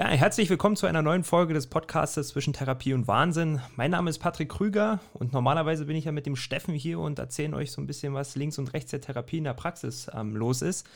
[0.00, 3.60] Ja, herzlich willkommen zu einer neuen Folge des Podcasts zwischen Therapie und Wahnsinn.
[3.76, 7.18] Mein Name ist Patrick Krüger und normalerweise bin ich ja mit dem Steffen hier und
[7.18, 10.34] erzähle euch so ein bisschen, was links und rechts der Therapie in der Praxis ähm,
[10.34, 10.86] los ist.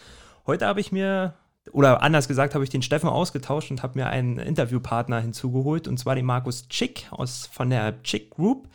[0.47, 1.35] Heute habe ich mir,
[1.73, 5.99] oder anders gesagt, habe ich den Steffen ausgetauscht und habe mir einen Interviewpartner hinzugeholt und
[5.99, 8.69] zwar den Markus Chick aus, von der Chick Group.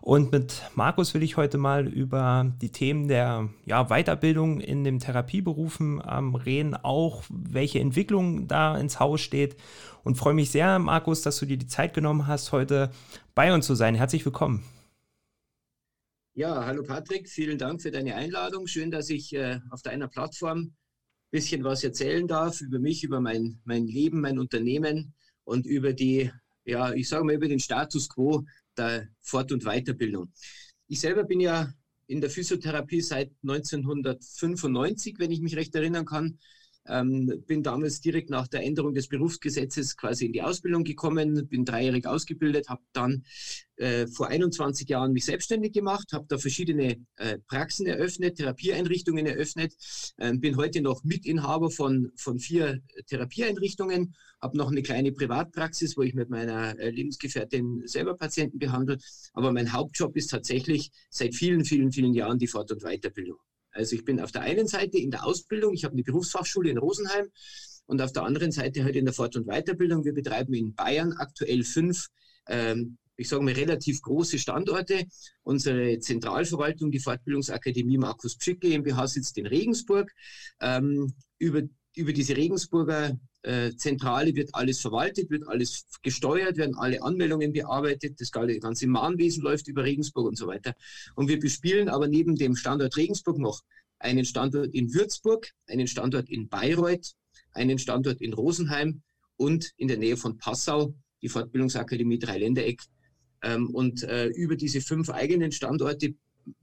[0.00, 5.00] Und mit Markus will ich heute mal über die Themen der ja, Weiterbildung in den
[5.00, 9.56] Therapieberufen ähm, reden, auch welche Entwicklung da ins Haus steht.
[10.04, 12.90] Und freue mich sehr, Markus, dass du dir die Zeit genommen hast, heute
[13.34, 13.94] bei uns zu sein.
[13.96, 14.64] Herzlich willkommen.
[16.34, 18.68] Ja, hallo Patrick, vielen Dank für deine Einladung.
[18.68, 20.72] Schön, dass ich äh, auf deiner Plattform
[21.30, 25.14] bisschen was erzählen darf über mich, über mein, mein Leben, mein Unternehmen
[25.44, 26.30] und über die,
[26.64, 28.44] ja, ich sage mal, über den Status quo
[28.76, 30.32] der Fort- und Weiterbildung.
[30.86, 31.72] Ich selber bin ja
[32.06, 36.38] in der Physiotherapie seit 1995, wenn ich mich recht erinnern kann.
[36.88, 41.64] Ähm, bin damals direkt nach der Änderung des Berufsgesetzes quasi in die Ausbildung gekommen, bin
[41.64, 43.24] dreijährig ausgebildet, habe dann
[43.76, 49.74] äh, vor 21 Jahren mich selbstständig gemacht, habe da verschiedene äh, Praxen eröffnet, Therapieeinrichtungen eröffnet,
[50.16, 56.02] äh, bin heute noch Mitinhaber von, von vier Therapieeinrichtungen, habe noch eine kleine Privatpraxis, wo
[56.02, 58.98] ich mit meiner äh, Lebensgefährtin selber Patienten behandle,
[59.32, 63.38] aber mein Hauptjob ist tatsächlich seit vielen, vielen, vielen Jahren die Fort- und Weiterbildung.
[63.78, 66.78] Also ich bin auf der einen Seite in der Ausbildung, ich habe eine Berufsfachschule in
[66.78, 67.28] Rosenheim
[67.86, 70.04] und auf der anderen Seite halt in der Fort- und Weiterbildung.
[70.04, 72.08] Wir betreiben in Bayern aktuell fünf,
[72.48, 75.04] ähm, ich sage mal, relativ große Standorte.
[75.44, 80.10] Unsere Zentralverwaltung, die Fortbildungsakademie Markus Pschick GmbH, sitzt in Regensburg.
[80.60, 81.62] Ähm, über,
[81.94, 88.20] über diese Regensburger äh, Zentrale wird alles verwaltet, wird alles gesteuert, werden alle Anmeldungen bearbeitet,
[88.20, 90.74] das ganze Mahnwesen läuft über Regensburg und so weiter.
[91.14, 93.62] Und wir bespielen aber neben dem Standort Regensburg noch
[94.00, 97.14] einen Standort in Würzburg, einen Standort in Bayreuth,
[97.52, 99.02] einen Standort in Rosenheim
[99.36, 102.82] und in der Nähe von Passau die Fortbildungsakademie Dreiländereck.
[103.42, 106.14] Ähm, und äh, über diese fünf eigenen Standorte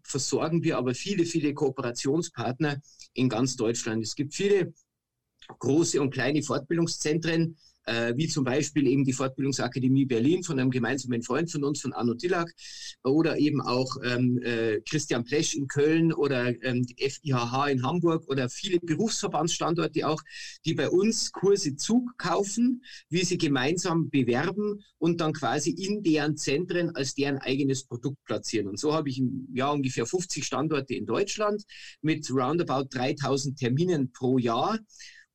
[0.03, 2.81] versorgen wir aber viele, viele Kooperationspartner
[3.13, 4.03] in ganz Deutschland.
[4.03, 4.73] Es gibt viele
[5.59, 11.21] große und kleine Fortbildungszentren, äh, wie zum Beispiel eben die Fortbildungsakademie Berlin von einem gemeinsamen
[11.21, 12.51] Freund von uns, von Arno Tillak,
[13.03, 18.27] oder eben auch ähm, äh, Christian Plesch in Köln oder ähm, die FIHH in Hamburg
[18.27, 20.21] oder viele Berufsverbandsstandorte auch,
[20.65, 26.95] die bei uns Kurse zukaufen, wie sie gemeinsam bewerben und dann quasi in deren Zentren
[26.95, 28.67] als deren eigenes Produkt platzieren.
[28.67, 31.63] Und so habe ich im Jahr ungefähr 50 Standorte in Deutschland
[32.01, 34.79] mit roundabout 3000 Terminen pro Jahr.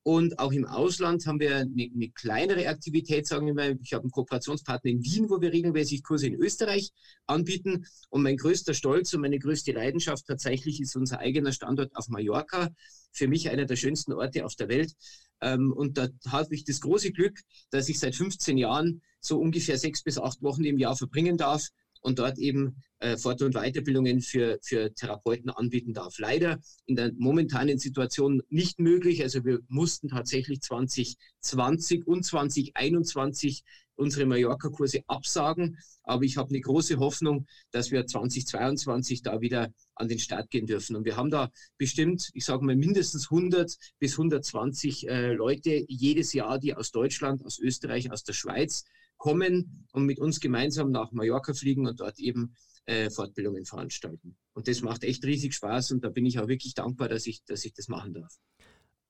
[0.03, 3.77] Und auch im Ausland haben wir eine, eine, kleinere Aktivität, sagen wir mal.
[3.83, 6.91] Ich habe einen Kooperationspartner in Wien, wo wir regelmäßig Kurse in Österreich
[7.27, 7.85] anbieten.
[8.09, 12.69] Und mein größter Stolz und meine größte Leidenschaft tatsächlich ist unser eigener Standort auf Mallorca.
[13.11, 14.93] Für mich einer der schönsten Orte auf der Welt.
[15.39, 17.39] Ähm, und da habe ich das große Glück,
[17.69, 21.67] dass ich seit 15 Jahren so ungefähr sechs bis acht Wochen im Jahr verbringen darf
[22.01, 26.19] und dort eben äh, Fort- und Weiterbildungen für, für Therapeuten anbieten darf.
[26.19, 29.23] Leider in der momentanen Situation nicht möglich.
[29.23, 33.63] Also wir mussten tatsächlich 2020 und 2021
[33.95, 35.77] unsere Mallorca-Kurse absagen.
[36.03, 40.65] Aber ich habe eine große Hoffnung, dass wir 2022 da wieder an den Start gehen
[40.65, 40.95] dürfen.
[40.95, 46.33] Und wir haben da bestimmt, ich sage mal, mindestens 100 bis 120 äh, Leute jedes
[46.33, 48.83] Jahr, die aus Deutschland, aus Österreich, aus der Schweiz
[49.21, 52.55] kommen und mit uns gemeinsam nach Mallorca fliegen und dort eben
[52.87, 54.35] äh, Fortbildungen veranstalten.
[54.53, 57.43] Und das macht echt riesig Spaß und da bin ich auch wirklich dankbar, dass ich,
[57.45, 58.33] dass ich das machen darf.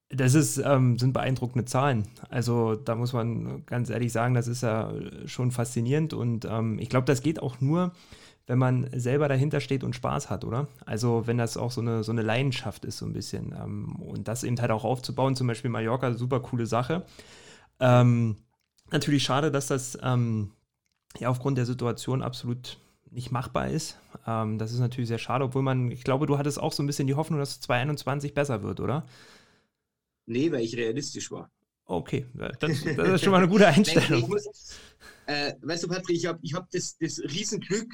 [0.09, 2.09] Das ist, ähm, sind beeindruckende Zahlen.
[2.27, 4.93] Also da muss man ganz ehrlich sagen, das ist ja
[5.27, 7.93] schon faszinierend und ähm, ich glaube, das geht auch nur,
[8.47, 10.67] wenn man selber dahinter steht und Spaß hat, oder?
[10.85, 13.55] Also wenn das auch so eine, so eine Leidenschaft ist, so ein bisschen.
[13.57, 17.05] Ähm, und das eben halt auch aufzubauen, zum Beispiel Mallorca, super coole Sache.
[17.79, 18.35] Ähm,
[18.91, 20.51] Natürlich schade, dass das ähm,
[21.19, 22.77] ja aufgrund der Situation absolut
[23.09, 23.97] nicht machbar ist.
[24.25, 26.87] Ähm, das ist natürlich sehr schade, obwohl man, ich glaube, du hattest auch so ein
[26.87, 29.05] bisschen die Hoffnung, dass 2021 besser wird, oder?
[30.25, 31.51] Nee, weil ich realistisch war.
[31.85, 32.25] Okay,
[32.59, 34.29] das, das ist schon mal eine gute Einstellung.
[34.29, 34.45] muss,
[35.25, 37.93] äh, weißt du, Patrick, ich habe ich hab das, das Riesenglück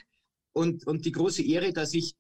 [0.54, 2.16] und, und die große Ehre, dass ich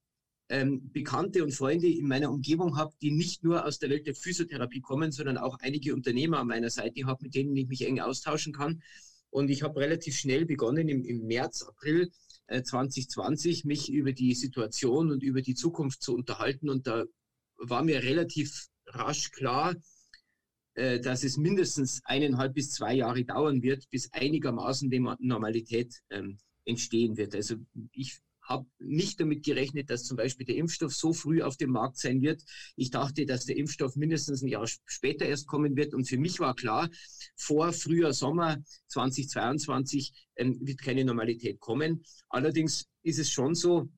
[0.49, 4.15] ähm, Bekannte und Freunde in meiner Umgebung habe, die nicht nur aus der Welt der
[4.15, 7.99] Physiotherapie kommen, sondern auch einige Unternehmer an meiner Seite habe, mit denen ich mich eng
[7.99, 8.81] austauschen kann.
[9.29, 12.11] Und ich habe relativ schnell begonnen, im, im März, April
[12.47, 16.69] äh, 2020 mich über die Situation und über die Zukunft zu unterhalten.
[16.69, 17.03] Und da
[17.57, 19.75] war mir relativ rasch klar,
[20.75, 26.37] äh, dass es mindestens eineinhalb bis zwei Jahre dauern wird, bis einigermaßen die Normalität ähm,
[26.63, 27.35] entstehen wird.
[27.35, 27.55] Also
[27.91, 31.97] ich habe nicht damit gerechnet, dass zum Beispiel der Impfstoff so früh auf dem Markt
[31.97, 32.43] sein wird.
[32.75, 35.93] Ich dachte, dass der Impfstoff mindestens ein Jahr später erst kommen wird.
[35.93, 36.89] Und für mich war klar,
[37.35, 38.57] vor Frühjahr, Sommer
[38.87, 42.03] 2022 ähm, wird keine Normalität kommen.
[42.29, 43.89] Allerdings ist es schon so,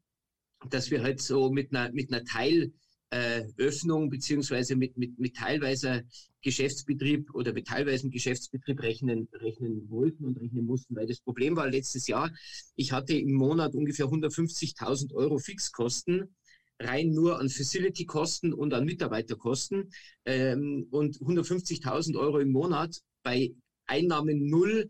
[0.70, 2.72] dass wir halt so mit einer, mit einer Teil-
[3.12, 6.02] äh, Öffnung beziehungsweise mit, mit, mit teilweiser
[6.42, 11.70] Geschäftsbetrieb oder mit teilweisen Geschäftsbetrieb rechnen, rechnen wollten und rechnen mussten, weil das Problem war
[11.70, 12.32] letztes Jahr,
[12.76, 16.36] ich hatte im Monat ungefähr 150.000 Euro Fixkosten,
[16.80, 19.92] rein nur an Facility-Kosten und an Mitarbeiterkosten
[20.26, 23.52] ähm, und 150.000 Euro im Monat bei
[23.86, 24.90] Einnahmen null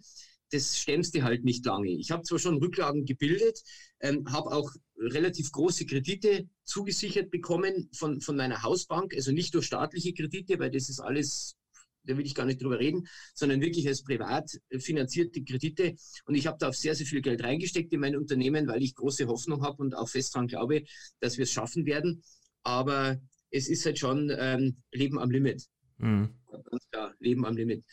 [0.51, 1.91] das stemmst du halt nicht lange.
[1.91, 3.61] Ich habe zwar schon Rücklagen gebildet,
[3.99, 9.65] ähm, habe auch relativ große Kredite zugesichert bekommen von, von meiner Hausbank, also nicht durch
[9.65, 11.55] staatliche Kredite, weil das ist alles,
[12.03, 15.95] da will ich gar nicht drüber reden, sondern wirklich als privat finanzierte Kredite.
[16.25, 18.95] Und ich habe da auch sehr, sehr viel Geld reingesteckt in mein Unternehmen, weil ich
[18.95, 20.83] große Hoffnung habe und auch fest daran glaube,
[21.19, 22.23] dass wir es schaffen werden.
[22.63, 23.19] Aber
[23.51, 25.65] es ist halt schon ähm, Leben am Limit.
[25.97, 26.35] Mhm.
[26.51, 27.83] Ganz klar, Leben am Limit.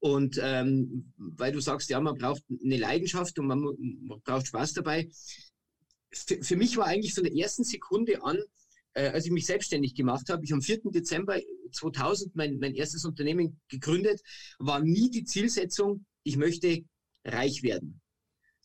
[0.00, 4.74] Und ähm, weil du sagst, ja, man braucht eine Leidenschaft und man, man braucht Spaß
[4.74, 5.08] dabei.
[6.14, 8.38] Für, mich war eigentlich von der ersten Sekunde an,
[8.94, 10.82] äh, als ich mich selbstständig gemacht habe, ich am 4.
[10.86, 11.40] Dezember
[11.72, 14.20] 2000 mein, mein erstes Unternehmen gegründet,
[14.58, 16.84] war nie die Zielsetzung, ich möchte
[17.24, 18.00] reich werden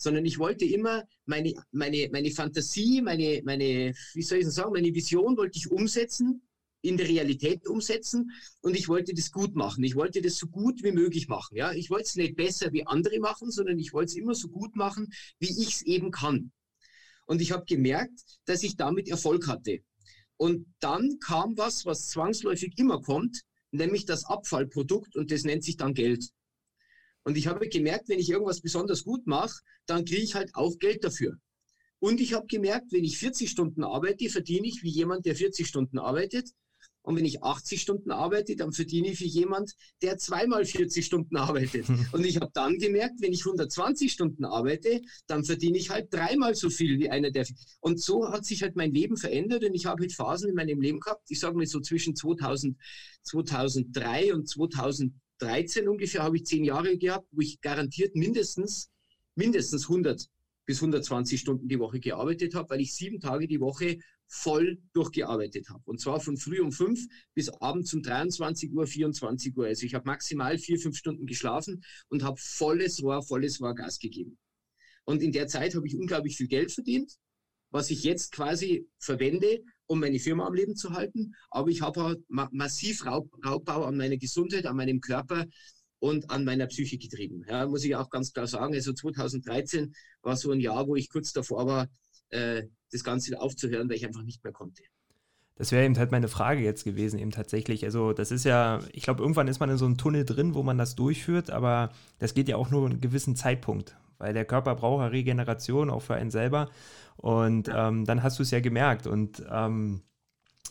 [0.02, 4.96] sondern ich wollte immer meine, meine, meine Fantasie, meine, meine, wie soll ich sagen, meine
[4.96, 6.42] Vision wollte ich umsetzen
[6.82, 8.32] in der Realität umsetzen
[8.62, 9.84] und ich wollte das gut machen.
[9.84, 11.58] Ich wollte das so gut wie möglich machen.
[11.58, 11.74] Ja?
[11.74, 14.76] Ich wollte es nicht besser wie andere machen, sondern ich wollte es immer so gut
[14.78, 16.52] machen, wie ich es eben kann.
[17.30, 19.84] Und ich habe gemerkt, dass ich damit Erfolg hatte.
[20.38, 25.78] Und dann kam was, was zwangsläufig immer kommt, nämlich das Abfallprodukt und das nennt sich
[25.78, 26.26] dann Geld.
[27.24, 30.80] Und ich habe gemerkt, wenn ich irgendwas besonders gut mache, dann kriege ich halt auch
[30.80, 31.38] Geld dafür.
[32.00, 35.68] Und ich habe gemerkt, wenn ich 40 Stunden arbeite, verdiene ich wie jemand, der 40
[35.68, 36.50] Stunden arbeitet.
[37.02, 41.38] Und wenn ich 80 Stunden arbeite, dann verdiene ich wie jemand, der zweimal 40 Stunden
[41.38, 41.88] arbeitet.
[42.12, 46.56] Und ich habe dann gemerkt, wenn ich 120 Stunden arbeite, dann verdiene ich halt dreimal
[46.56, 47.48] so viel wie einer der.
[47.80, 50.82] Und so hat sich halt mein Leben verändert und ich habe halt Phasen in meinem
[50.82, 51.24] Leben gehabt.
[51.30, 52.78] Ich sage mal so zwischen 2000,
[53.24, 58.90] 2003 und 2013 ungefähr habe ich zehn Jahre gehabt, wo ich garantiert mindestens
[59.40, 60.28] mindestens 100
[60.66, 63.98] bis 120 Stunden die Woche gearbeitet habe, weil ich sieben Tage die Woche
[64.30, 65.82] voll durchgearbeitet habe.
[65.86, 69.66] Und zwar von früh um fünf bis abends um 23 Uhr, 24 Uhr.
[69.66, 74.00] Also ich habe maximal vier, fünf Stunden geschlafen und habe volles Rohr, volles Rohr Gas
[74.00, 74.38] gegeben.
[75.04, 77.12] Und in der Zeit habe ich unglaublich viel Geld verdient,
[77.72, 81.34] was ich jetzt quasi verwende, um meine Firma am Leben zu halten.
[81.50, 85.48] Aber ich habe ma massiv Raub Raubbau an meiner Gesundheit, an meinem Körper
[85.98, 87.44] und an meiner Psyche getrieben.
[87.48, 88.76] Ja, muss ich auch ganz klar sagen.
[88.76, 91.88] Also 2013 war so ein Jahr, wo ich kurz davor war,
[92.30, 94.84] äh, das Ganze aufzuhören, weil ich einfach nicht mehr konnte.
[95.56, 97.84] Das wäre eben halt meine Frage jetzt gewesen, eben tatsächlich.
[97.84, 100.64] Also, das ist ja, ich glaube, irgendwann ist man in so einem Tunnel drin, wo
[100.64, 104.76] man das durchführt, aber das geht ja auch nur einen gewissen Zeitpunkt, weil der Körper
[104.76, 106.70] braucht ja Regeneration, auch für einen selber.
[107.18, 107.90] Und ja.
[107.90, 109.06] ähm, dann hast du es ja gemerkt.
[109.06, 110.02] Und ähm,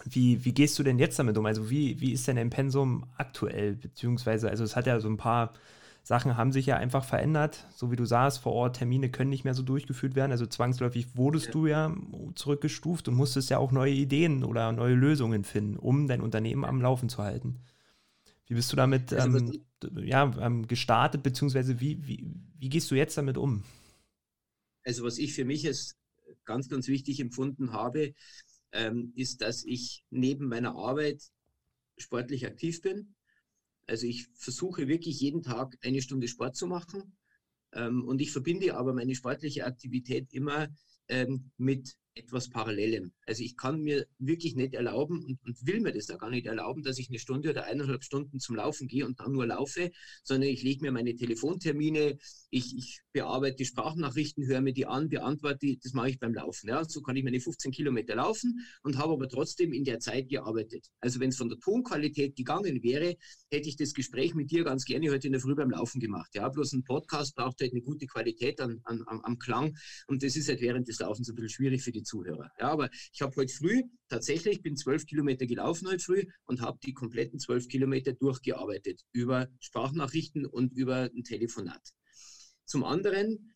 [0.05, 1.45] wie, wie gehst du denn jetzt damit um?
[1.45, 3.75] Also wie, wie ist denn dein Pensum aktuell?
[3.77, 5.53] Beziehungsweise, also es hat ja so ein paar
[6.09, 7.67] Sachen haben sich ja einfach verändert.
[7.71, 10.33] So wie du sagst, vor Ort Termine können nicht mehr so durchgeführt werden.
[10.33, 11.53] Also zwangsläufig wurdest ja.
[11.53, 11.95] du ja
[12.35, 16.81] zurückgestuft und musstest ja auch neue Ideen oder neue Lösungen finden, um dein Unternehmen am
[16.81, 17.61] Laufen zu halten.
[18.47, 19.61] Wie bist du damit also, ähm,
[19.97, 22.27] ja, ähm, gestartet, beziehungsweise wie, wie,
[22.59, 23.65] wie gehst du jetzt damit um?
[24.85, 25.99] Also was ich für mich als
[26.47, 28.15] ganz, ganz wichtig empfunden habe,
[28.73, 31.23] ähm, ist, dass ich neben meiner Arbeit
[31.99, 33.15] sportlich aktiv bin.
[33.89, 37.17] Also ich versuche wirklich jeden Tag eine Stunde Sport zu machen.
[37.73, 40.69] Ähm, und ich verbinde aber meine sportliche Aktivität immer
[41.09, 43.13] ähm, mit etwas Parallelem.
[43.27, 46.47] Also ich kann mir wirklich nicht erlauben und, und, will mir das auch gar nicht
[46.47, 49.91] erlauben, dass ich eine Stunde oder eineinhalb Stunden zum Laufen gehe und dann nur laufe,
[50.23, 52.19] sondern ich lege mir meine Telefontermine,
[52.51, 56.69] ich, ich bearbeite Sprachnachrichten, höre mir die an, beantworte die, das mache ich beim Laufen.
[56.69, 56.85] Ja.
[56.85, 60.87] So kann ich meine 15 Kilometer laufen und habe aber trotzdem in der Zeit gearbeitet.
[61.01, 63.17] Also wenn es von der Tonqualität gegangen wäre,
[63.51, 66.31] hätte ich das Gespräch mit dir ganz gerne heute in der Früh beim Laufen gemacht.
[66.35, 70.37] Ja, bloß ein Podcast braucht halt eine gute Qualität an, an, am Klang und das
[70.37, 72.51] ist halt während des Laufens ein bisschen schwierig für die Zuhörer.
[72.59, 76.79] Ja, aber ich habe heute früh tatsächlich, bin zwölf Kilometer gelaufen heute früh und habe
[76.83, 81.93] die kompletten zwölf Kilometer durchgearbeitet über Sprachnachrichten und über ein Telefonat.
[82.65, 83.55] Zum anderen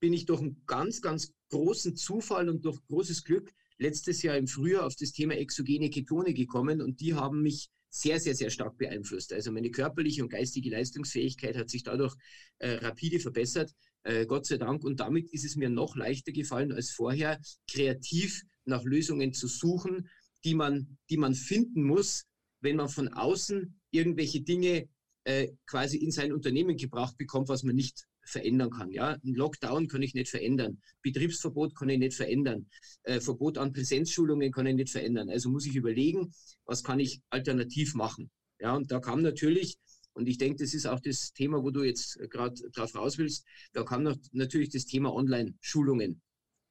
[0.00, 4.46] bin ich durch einen ganz, ganz großen Zufall und durch großes Glück letztes Jahr im
[4.46, 8.78] Frühjahr auf das Thema exogene Ketone gekommen und die haben mich sehr, sehr, sehr stark
[8.78, 9.32] beeinflusst.
[9.32, 12.14] Also meine körperliche und geistige Leistungsfähigkeit hat sich dadurch
[12.58, 13.70] äh, rapide verbessert,
[14.04, 14.84] Äh, Gott sei Dank.
[14.84, 17.40] Und damit ist es mir noch leichter gefallen als vorher,
[17.70, 20.08] kreativ nach Lösungen zu suchen,
[20.44, 22.24] die man, die man finden muss,
[22.60, 24.88] wenn man von außen irgendwelche Dinge
[25.24, 28.90] äh, quasi in sein Unternehmen gebracht bekommt, was man nicht verändern kann.
[28.90, 32.68] Ja, ein Lockdown kann ich nicht verändern, Betriebsverbot kann ich nicht verändern,
[33.02, 35.28] äh, Verbot an Präsenzschulungen kann ich nicht verändern.
[35.28, 36.32] Also muss ich überlegen,
[36.64, 38.30] was kann ich alternativ machen.
[38.60, 39.76] Ja, und da kam natürlich,
[40.14, 43.46] und ich denke, das ist auch das Thema, wo du jetzt gerade drauf raus willst,
[43.72, 46.20] da kam noch natürlich das Thema Online-Schulungen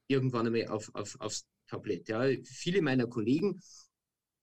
[0.07, 2.09] irgendwann einmal auf, auf, aufs Tablett.
[2.09, 3.61] Ja, viele meiner Kollegen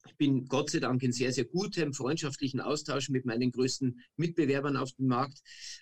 [0.07, 4.77] ich bin Gott sei Dank in sehr, sehr gutem freundschaftlichen Austausch mit meinen größten Mitbewerbern
[4.77, 5.41] auf dem Markt.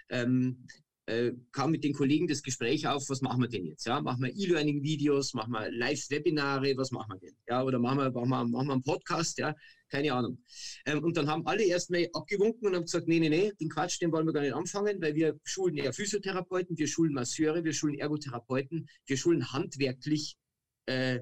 [0.09, 0.67] Ähm,
[1.07, 3.87] äh, kam mit den Kollegen das Gespräch auf, was machen wir denn jetzt?
[3.87, 7.37] Ja, machen wir E-Learning-Videos, machen wir Live-Webinare, was machen wir denn?
[7.49, 9.55] Ja, oder machen wir, machen wir, machen wir einen Podcast, ja,
[9.88, 10.43] keine Ahnung.
[10.85, 14.00] Ähm, und dann haben alle erstmal abgewunken und haben gesagt, nee, nee, nee, den Quatsch,
[14.00, 17.73] den wollen wir gar nicht anfangen, weil wir schulen ja Physiotherapeuten, wir schulen Masseure, wir
[17.73, 20.37] schulen Ergotherapeuten, wir schulen handwerklich
[20.87, 21.21] äh,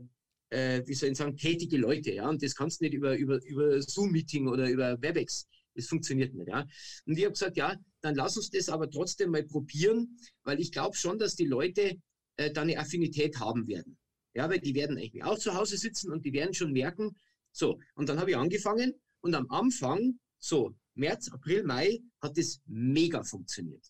[0.55, 3.43] äh, wie soll ich sagen, tätige Leute, ja, und das kannst du nicht über, über,
[3.45, 6.67] über Zoom-Meeting oder über WebEx, das funktioniert nicht, ja.
[7.07, 10.71] Und ich habe gesagt, ja, dann lass uns das aber trotzdem mal probieren, weil ich
[10.71, 11.99] glaube schon, dass die Leute
[12.37, 13.97] äh, da eine Affinität haben werden.
[14.35, 17.17] Ja, weil die werden eigentlich auch zu Hause sitzen und die werden schon merken,
[17.55, 22.61] so, und dann habe ich angefangen und am Anfang, so, März, April, Mai, hat das
[22.67, 23.87] mega funktioniert.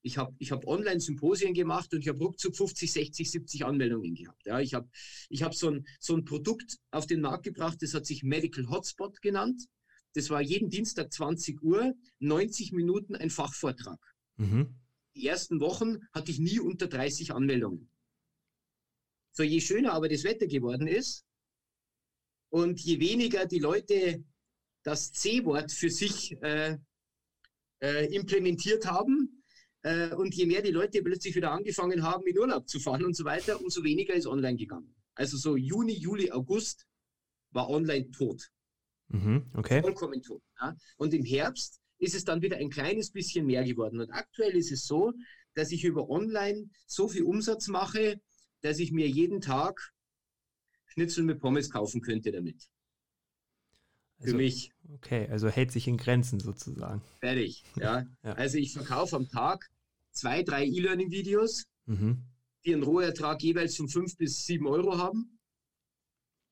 [0.00, 4.46] Ich habe ich hab Online-Symposien gemacht und ich habe ruckzuck 50, 60, 70 Anmeldungen gehabt.
[4.46, 4.88] Ja, ich habe
[5.28, 8.68] ich hab so, ein, so ein Produkt auf den Markt gebracht, das hat sich Medical
[8.70, 9.66] Hotspot genannt.
[10.14, 14.00] Das war jeden Dienstag 20 Uhr, 90 Minuten ein Fachvortrag.
[14.36, 14.76] Mhm.
[15.14, 17.90] Die ersten Wochen hatte ich nie unter 30 Anmeldungen.
[19.32, 21.26] So, je schöner aber das Wetter geworden ist
[22.54, 24.22] und je weniger die Leute
[24.84, 26.78] das C-Wort für sich äh,
[27.82, 29.42] äh, implementiert haben,
[29.82, 33.16] äh, und je mehr die Leute plötzlich wieder angefangen haben, in Urlaub zu fahren und
[33.16, 34.94] so weiter, umso weniger ist online gegangen.
[35.16, 36.86] Also so Juni, Juli, August
[37.50, 38.48] war online tot.
[39.08, 39.80] Mhm, okay.
[39.80, 40.42] Vollkommen tot.
[40.60, 40.76] Ja.
[40.96, 44.00] Und im Herbst ist es dann wieder ein kleines bisschen mehr geworden.
[44.00, 45.12] Und aktuell ist es so,
[45.54, 48.20] dass ich über online so viel Umsatz mache,
[48.60, 49.93] dass ich mir jeden Tag
[50.94, 52.68] Schnitzel mit Pommes kaufen könnte damit.
[54.18, 54.72] Also, Für mich.
[54.94, 57.02] Okay, also hält sich in Grenzen sozusagen.
[57.20, 58.06] Fertig, ja.
[58.22, 58.32] ja.
[58.32, 59.68] Also ich verkaufe am Tag
[60.12, 62.22] zwei, drei E-Learning-Videos, mhm.
[62.64, 65.38] die einen Rohertrag jeweils von fünf bis sieben Euro haben.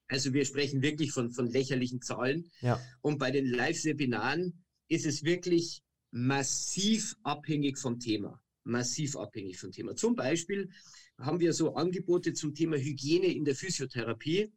[0.09, 2.51] Also wir sprechen wirklich von, von lächerlichen Zahlen.
[2.61, 2.81] Ja.
[3.01, 8.43] Und bei den Live-Webinaren ist es wirklich massiv abhängig vom Thema.
[8.65, 9.97] Massiv abhängig vom Thema.
[9.97, 10.71] Zum Beispiel
[11.19, 14.53] haben wir so Angebote zum Thema Hygiene in der Physiotherapie.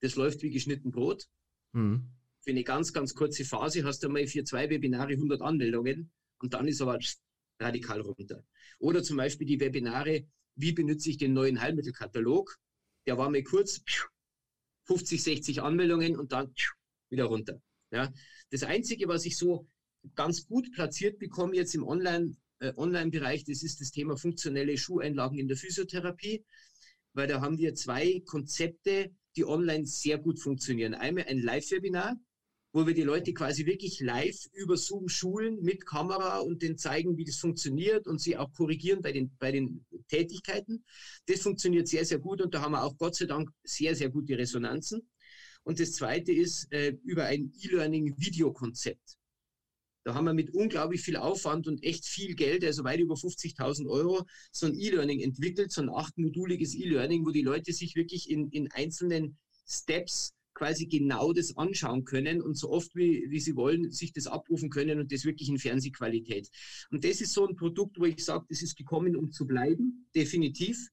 [0.00, 1.28] Das läuft wie geschnitten Brot.
[1.72, 2.08] Mhm.
[2.40, 6.54] Für eine ganz, ganz kurze Phase hast du mal für zwei Webinare 100 Anmeldungen und
[6.54, 6.98] dann ist aber
[7.60, 8.44] radikal runter.
[8.78, 10.26] Oder zum Beispiel die Webinare,
[10.56, 12.58] wie benutze ich den neuen Heilmittelkatalog?
[13.06, 13.82] Der war mir kurz
[14.84, 16.52] 50, 60 Anmeldungen und dann
[17.08, 17.60] wieder runter.
[17.90, 18.12] Ja.
[18.50, 19.68] Das Einzige, was ich so
[20.16, 22.36] ganz gut platziert bekomme jetzt im Online,
[22.76, 26.44] Online-Bereich, das ist das Thema funktionelle Schuheinlagen in der Physiotherapie,
[27.14, 30.94] weil da haben wir zwei Konzepte, die online sehr gut funktionieren.
[30.94, 32.16] Einmal ein Live-Webinar,
[32.72, 37.16] wo wir die Leute quasi wirklich live über Zoom schulen mit Kamera und denen zeigen,
[37.16, 40.84] wie das funktioniert und sie auch korrigieren bei den, bei den Tätigkeiten.
[41.26, 44.08] Das funktioniert sehr, sehr gut und da haben wir auch Gott sei Dank sehr, sehr
[44.08, 45.02] gute Resonanzen.
[45.64, 49.16] Und das zweite ist äh, über ein E-Learning-Videokonzept.
[50.04, 53.88] Da haben wir mit unglaublich viel Aufwand und echt viel Geld, also weit über 50.000
[53.88, 58.50] Euro, so ein E-Learning entwickelt, so ein achtmoduliges E-Learning, wo die Leute sich wirklich in,
[58.50, 63.90] in einzelnen Steps quasi genau das anschauen können und so oft wie, wie sie wollen,
[63.90, 66.48] sich das abrufen können und das wirklich in Fernsehqualität.
[66.90, 70.06] Und das ist so ein Produkt, wo ich sage, das ist gekommen, um zu bleiben,
[70.14, 70.88] definitiv.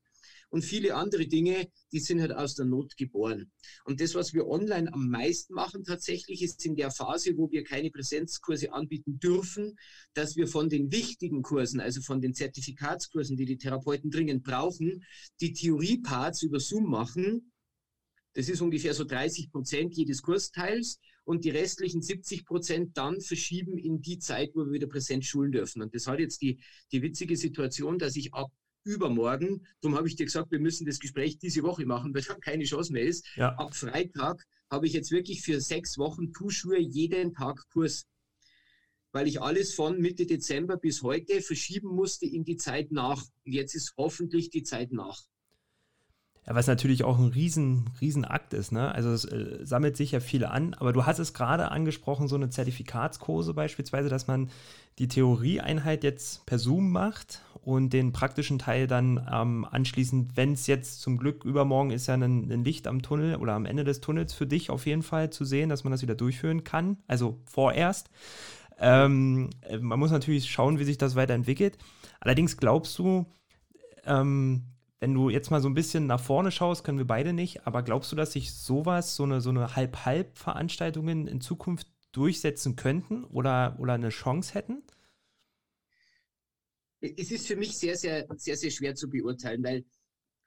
[0.50, 3.51] Und viele andere Dinge, die sind halt aus der Not geboren.
[3.86, 7.63] Und das, was wir online am meisten machen tatsächlich, ist in der Phase, wo wir
[7.63, 9.77] keine Präsenzkurse anbieten dürfen,
[10.13, 15.03] dass wir von den wichtigen Kursen, also von den Zertifikatskursen, die die Therapeuten dringend brauchen,
[15.39, 17.51] die Theorieparts über Zoom machen
[18.34, 23.77] das ist ungefähr so 30 Prozent jedes Kursteils und die restlichen 70 Prozent dann verschieben
[23.77, 25.82] in die Zeit, wo wir wieder präsent schulen dürfen.
[25.82, 26.60] Und das hat jetzt die,
[26.91, 28.51] die witzige Situation, dass ich ab
[28.83, 32.36] übermorgen, darum habe ich dir gesagt, wir müssen das Gespräch diese Woche machen, weil da
[32.36, 33.25] keine Chance mehr ist.
[33.36, 33.55] Ja.
[33.55, 38.05] Ab Freitag habe ich jetzt wirklich für sechs Wochen Tuschuhe jeden Tag Kurs
[39.12, 43.24] weil ich alles von Mitte Dezember bis heute verschieben musste in die Zeit nach.
[43.45, 45.24] Und jetzt ist hoffentlich die Zeit nach.
[46.48, 48.93] Ja, was natürlich auch ein riesen, riesen Akt ist, ne?
[48.93, 52.36] Also es äh, sammelt sich ja viel an, aber du hast es gerade angesprochen, so
[52.36, 54.50] eine Zertifikatskurse beispielsweise, dass man
[54.98, 60.67] die Theorieeinheit jetzt per Zoom macht und den praktischen Teil dann ähm, anschließend, wenn es
[60.67, 64.01] jetzt zum Glück übermorgen ist ja ein, ein, Licht am Tunnel oder am Ende des
[64.01, 67.39] Tunnels für dich auf jeden Fall zu sehen, dass man das wieder durchführen kann, also
[67.46, 68.10] vorerst.
[68.79, 71.77] Ähm, äh, man muss natürlich schauen, wie sich das weiterentwickelt.
[72.19, 73.25] Allerdings glaubst du,
[74.05, 74.63] ähm,
[75.00, 77.84] wenn du jetzt mal so ein bisschen nach vorne schaust, können wir beide nicht, aber
[77.84, 83.77] glaubst du, dass sich sowas, so eine, so eine Halb-Halb-Veranstaltungen in Zukunft durchsetzen könnten oder,
[83.79, 84.84] oder eine Chance hätten?
[87.00, 89.86] Es ist für mich sehr, sehr, sehr, sehr schwer zu beurteilen, weil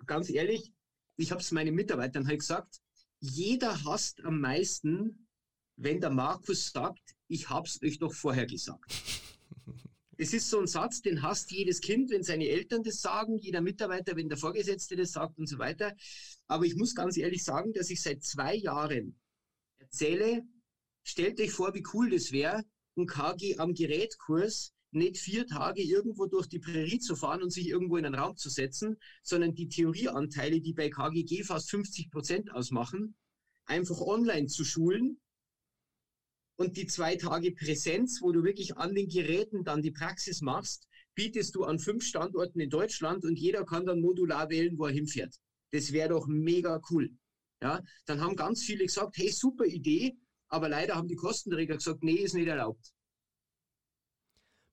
[0.04, 0.70] ganz ehrlich,
[1.16, 2.80] ich habe es meinen Mitarbeitern halt gesagt,
[3.20, 5.28] jeder hasst am meisten,
[5.76, 8.92] wenn der Markus sagt, ich habe es euch doch vorher gesagt.
[10.22, 13.60] Das ist so ein Satz, den hasst jedes Kind, wenn seine Eltern das sagen, jeder
[13.60, 15.96] Mitarbeiter, wenn der Vorgesetzte das sagt und so weiter.
[16.46, 19.18] Aber ich muss ganz ehrlich sagen, dass ich seit zwei Jahren
[19.78, 20.44] erzähle,
[21.02, 22.62] stellt euch vor, wie cool das wäre,
[22.96, 27.66] ein KG am Gerätkurs nicht vier Tage irgendwo durch die Prärie zu fahren und sich
[27.66, 32.52] irgendwo in einen Raum zu setzen, sondern die Theorieanteile, die bei KGG fast 50 Prozent
[32.52, 33.16] ausmachen,
[33.64, 35.20] einfach online zu schulen
[36.62, 40.86] und die zwei Tage Präsenz, wo du wirklich an den Geräten dann die Praxis machst,
[41.14, 44.92] bietest du an fünf Standorten in Deutschland und jeder kann dann modular wählen, wo er
[44.92, 45.34] hinfährt.
[45.72, 47.10] Das wäre doch mega cool.
[47.60, 50.16] Ja, dann haben ganz viele gesagt, hey, super Idee,
[50.48, 52.92] aber leider haben die Kostenträger gesagt, nee, ist nicht erlaubt.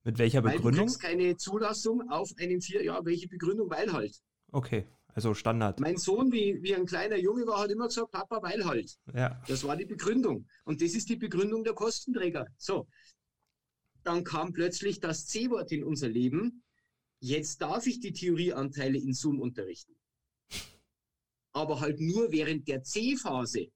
[0.04, 0.66] Mit welcher Begründung?
[0.66, 3.70] Weil du kriegst keine Zulassung auf einen vier, ja, welche Begründung?
[3.70, 4.16] Weil halt.
[4.52, 4.88] Okay,
[5.20, 5.82] also Standard.
[5.82, 8.98] Mein Sohn, wie, wie ein kleiner Junge war, hat immer gesagt, Papa, weil halt.
[9.14, 9.42] Ja.
[9.48, 10.48] Das war die Begründung.
[10.64, 12.48] Und das ist die Begründung der Kostenträger.
[12.58, 12.88] So.
[14.04, 16.64] Dann kam plötzlich das C-Wort in unser Leben.
[17.20, 19.94] Jetzt darf ich die Theorieanteile in Zoom unterrichten.
[21.52, 23.68] Aber halt nur während der C-Phase.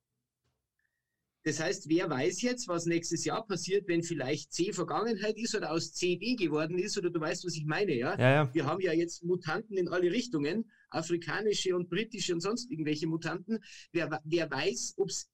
[1.46, 5.72] Das heißt, wer weiß jetzt, was nächstes Jahr passiert, wenn vielleicht C Vergangenheit ist oder
[5.72, 8.18] aus CD geworden ist, oder du weißt, was ich meine, ja?
[8.18, 8.54] ja, ja.
[8.54, 13.60] Wir haben ja jetzt Mutanten in alle Richtungen, afrikanische und britische und sonst irgendwelche Mutanten.
[13.92, 15.30] Wer, wer weiß, ob's,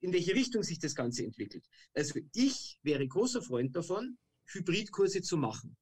[0.00, 1.64] in welche Richtung sich das Ganze entwickelt.
[1.94, 5.76] Also ich wäre großer Freund davon, Hybridkurse zu machen.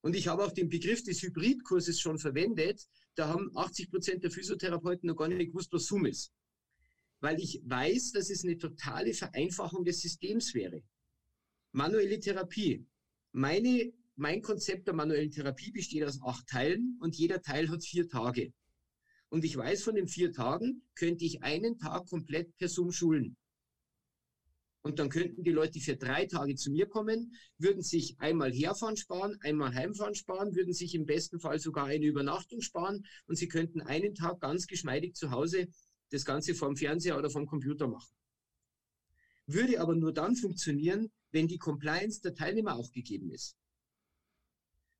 [0.00, 2.86] Und ich habe auch den Begriff des Hybridkurses schon verwendet.
[3.14, 6.32] Da haben 80 Prozent der Physiotherapeuten noch gar nicht gewusst, was Zoom ist
[7.20, 10.82] weil ich weiß, dass es eine totale Vereinfachung des Systems wäre.
[11.72, 12.86] Manuelle Therapie.
[13.32, 18.08] Meine, mein Konzept der manuellen Therapie besteht aus acht Teilen und jeder Teil hat vier
[18.08, 18.52] Tage.
[19.28, 23.36] Und ich weiß, von den vier Tagen könnte ich einen Tag komplett per Zoom schulen.
[24.82, 28.96] Und dann könnten die Leute für drei Tage zu mir kommen, würden sich einmal herfahren
[28.96, 33.46] sparen, einmal heimfahren sparen, würden sich im besten Fall sogar eine Übernachtung sparen und sie
[33.46, 35.68] könnten einen Tag ganz geschmeidig zu Hause
[36.10, 38.10] das Ganze vom Fernseher oder vom Computer machen.
[39.46, 43.56] Würde aber nur dann funktionieren, wenn die Compliance der Teilnehmer auch gegeben ist.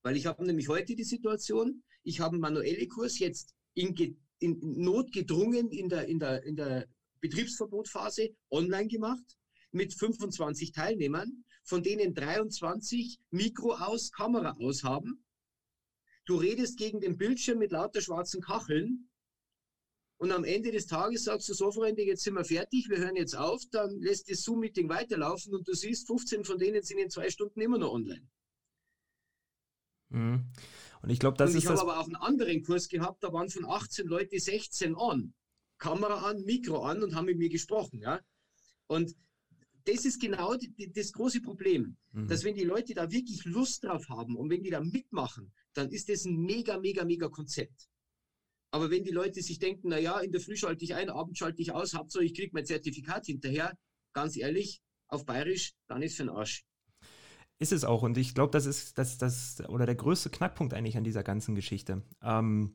[0.03, 3.95] Weil ich habe nämlich heute die Situation, ich habe einen manuelle Kurs jetzt in,
[4.39, 6.87] in notgedrungen in der, in, der, in der
[7.21, 9.25] Betriebsverbotphase online gemacht
[9.73, 15.25] mit 25 Teilnehmern, von denen 23 Mikro aus, Kamera aus haben.
[16.25, 19.09] Du redest gegen den Bildschirm mit lauter schwarzen Kacheln
[20.19, 23.15] und am Ende des Tages sagst du so, Freunde, jetzt sind wir fertig, wir hören
[23.15, 27.09] jetzt auf, dann lässt das Zoom-Meeting weiterlaufen und du siehst, 15 von denen sind in
[27.09, 28.29] zwei Stunden immer noch online.
[30.11, 30.47] Mhm.
[31.03, 31.64] Und ich glaube, das und ist.
[31.64, 35.35] Ich habe aber auch einen anderen Kurs gehabt, da waren von 18 Leute 16 an.
[35.79, 38.01] Kamera an, Mikro an und haben mit mir gesprochen.
[38.01, 38.21] Ja?
[38.88, 39.14] Und
[39.85, 42.27] das ist genau die, das große Problem, mhm.
[42.27, 45.90] dass wenn die Leute da wirklich Lust drauf haben und wenn die da mitmachen, dann
[45.90, 47.88] ist das ein mega, mega, mega Konzept.
[48.71, 51.38] Aber wenn die Leute sich denken, na ja, in der Früh schalte ich ein, abends
[51.38, 53.79] schalte ich aus, Hauptsache ich kriege mein Zertifikat hinterher,
[54.12, 56.66] ganz ehrlich, auf Bayerisch, dann ist für den Arsch.
[57.59, 58.03] Ist es auch.
[58.03, 61.55] Und ich glaube, das ist das, das, oder der größte Knackpunkt eigentlich an dieser ganzen
[61.55, 62.03] Geschichte.
[62.23, 62.75] Ähm,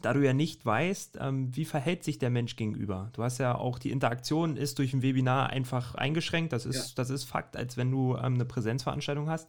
[0.00, 3.10] da du ja nicht weißt, ähm, wie verhält sich der Mensch gegenüber.
[3.12, 6.52] Du hast ja auch die Interaktion ist durch ein Webinar einfach eingeschränkt.
[6.52, 6.92] Das ist, ja.
[6.96, 9.48] das ist Fakt, als wenn du ähm, eine Präsenzveranstaltung hast.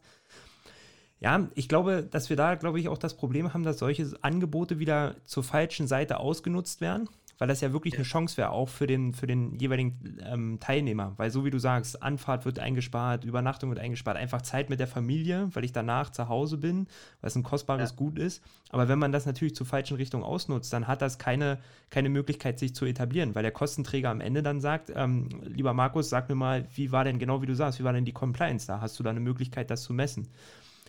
[1.19, 4.79] Ja, ich glaube, dass wir da, glaube ich, auch das Problem haben, dass solche Angebote
[4.79, 7.99] wieder zur falschen Seite ausgenutzt werden, weil das ja wirklich ja.
[7.99, 11.13] eine Chance wäre, auch für den, für den jeweiligen ähm, Teilnehmer.
[11.17, 14.87] Weil so wie du sagst, Anfahrt wird eingespart, Übernachtung wird eingespart, einfach Zeit mit der
[14.87, 16.87] Familie, weil ich danach zu Hause bin,
[17.21, 17.95] weil es ein kostbares ja.
[17.95, 18.43] Gut ist.
[18.69, 22.59] Aber wenn man das natürlich zur falschen Richtung ausnutzt, dann hat das keine, keine Möglichkeit,
[22.59, 26.35] sich zu etablieren, weil der Kostenträger am Ende dann sagt, ähm, lieber Markus, sag mir
[26.35, 28.81] mal, wie war denn genau wie du sagst, wie war denn die Compliance da?
[28.81, 30.27] Hast du da eine Möglichkeit, das zu messen?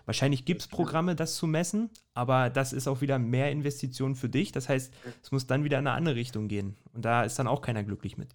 [0.07, 4.29] Wahrscheinlich gibt es Programme, das zu messen, aber das ist auch wieder mehr Investition für
[4.29, 4.53] dich.
[4.53, 6.77] Das heißt, es muss dann wieder in eine andere Richtung gehen.
[6.93, 8.35] Und da ist dann auch keiner glücklich mit.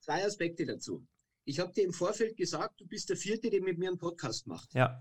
[0.00, 1.06] Zwei Aspekte dazu.
[1.44, 4.46] Ich habe dir im Vorfeld gesagt, du bist der Vierte, der mit mir einen Podcast
[4.46, 4.72] macht.
[4.74, 5.00] Ja.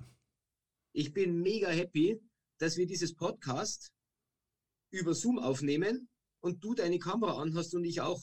[0.93, 2.19] Ich bin mega happy,
[2.57, 3.91] dass wir dieses Podcast
[4.91, 6.09] über Zoom aufnehmen
[6.41, 8.21] und du deine Kamera anhast und ich auch.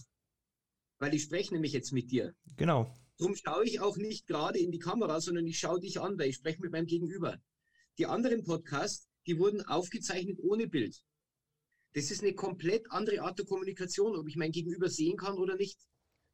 [0.98, 2.34] Weil ich spreche nämlich jetzt mit dir.
[2.56, 2.94] Genau.
[3.18, 6.30] Darum schaue ich auch nicht gerade in die Kamera, sondern ich schaue dich an, weil
[6.30, 7.38] ich spreche mit meinem Gegenüber.
[7.98, 11.00] Die anderen Podcasts, die wurden aufgezeichnet ohne Bild.
[11.92, 15.56] Das ist eine komplett andere Art der Kommunikation, ob ich mein Gegenüber sehen kann oder
[15.56, 15.78] nicht.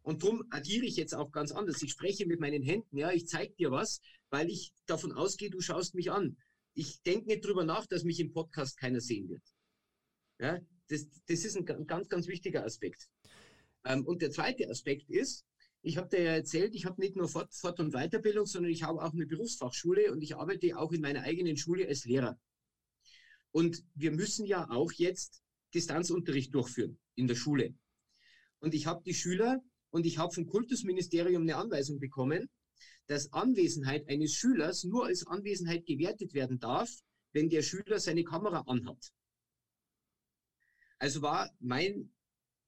[0.02, 1.82] Und darum agiere ich jetzt auch ganz anders.
[1.82, 5.60] Ich spreche mit meinen Händen, ja, ich zeige dir was, weil ich davon ausgehe, du
[5.60, 6.38] schaust mich an.
[6.72, 9.42] Ich denke nicht drüber nach, dass mich im Podcast keiner sehen wird.
[10.38, 13.08] Ja, das, das ist ein ganz, ganz wichtiger Aspekt.
[13.84, 15.44] Ähm, und der zweite Aspekt ist,
[15.82, 18.82] ich habe dir ja erzählt, ich habe nicht nur Fort-, Fort und Weiterbildung, sondern ich
[18.82, 22.38] habe auch eine Berufsfachschule und ich arbeite auch in meiner eigenen Schule als Lehrer.
[23.50, 25.42] Und wir müssen ja auch jetzt
[25.74, 27.74] Distanzunterricht durchführen in der Schule.
[28.60, 32.48] Und ich habe die Schüler und ich habe vom Kultusministerium eine Anweisung bekommen,
[33.06, 36.90] dass Anwesenheit eines Schülers nur als Anwesenheit gewertet werden darf,
[37.32, 39.12] wenn der Schüler seine Kamera anhat.
[40.98, 42.12] Also war mein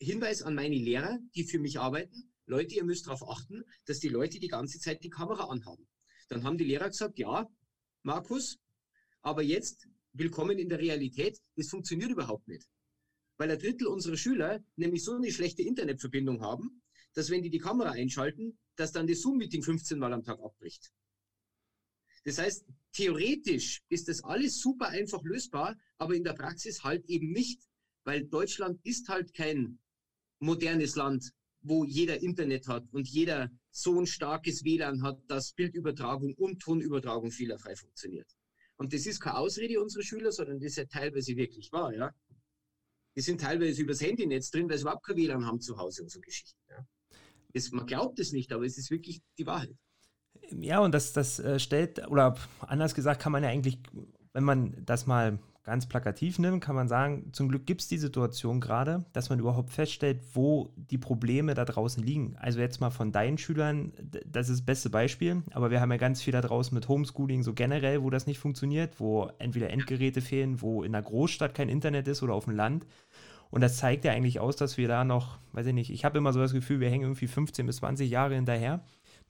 [0.01, 4.11] Hinweis an meine Lehrer, die für mich arbeiten, Leute, ihr müsst darauf achten, dass die
[4.11, 5.89] Leute die ganze Zeit die Kamera anhaben.
[6.29, 7.49] Dann haben die Lehrer gesagt, ja,
[8.03, 8.59] Markus,
[9.23, 12.69] aber jetzt willkommen in der Realität, das funktioniert überhaupt nicht.
[13.39, 16.83] Weil ein Drittel unserer Schüler nämlich so eine schlechte Internetverbindung haben,
[17.15, 20.93] dass wenn die die Kamera einschalten, dass dann das Zoom-Meeting 15 Mal am Tag abbricht.
[22.25, 27.33] Das heißt, theoretisch ist das alles super einfach lösbar, aber in der Praxis halt eben
[27.33, 27.63] nicht,
[28.05, 29.79] weil Deutschland ist halt kein
[30.39, 31.33] modernes Land,
[31.63, 37.31] wo jeder Internet hat und jeder so ein starkes WLAN hat, dass Bildübertragung und Tonübertragung
[37.31, 38.29] fehlerfrei funktioniert.
[38.77, 42.13] Und das ist keine Ausrede unserer Schüler, sondern das ist ja teilweise wirklich wahr, ja.
[43.15, 46.11] Die sind teilweise übers Handynetz drin, weil sie überhaupt kein WLAN haben zu Hause und
[46.11, 46.59] so Geschichten.
[46.71, 46.87] Ja.
[47.53, 49.77] Das, man glaubt es nicht, aber es ist wirklich die Wahrheit.
[50.51, 53.79] Ja, und das, das äh, stellt, oder anders gesagt, kann man ja eigentlich,
[54.33, 57.99] wenn man das mal ganz plakativ nimmt, kann man sagen, zum Glück gibt es die
[57.99, 62.37] Situation gerade, dass man überhaupt feststellt, wo die Probleme da draußen liegen.
[62.41, 63.93] Also jetzt mal von deinen Schülern,
[64.27, 67.45] das ist das beste Beispiel, aber wir haben ja ganz viel da draußen mit Homeschooling
[67.45, 71.69] so generell, wo das nicht funktioniert, wo entweder Endgeräte fehlen, wo in der Großstadt kein
[71.69, 72.85] Internet ist oder auf dem Land.
[73.51, 76.19] Und das zeigt ja eigentlich aus, dass wir da noch, weiß ich nicht, ich habe
[76.19, 78.81] immer so das Gefühl, wir hängen irgendwie 15 bis 20 Jahre hinterher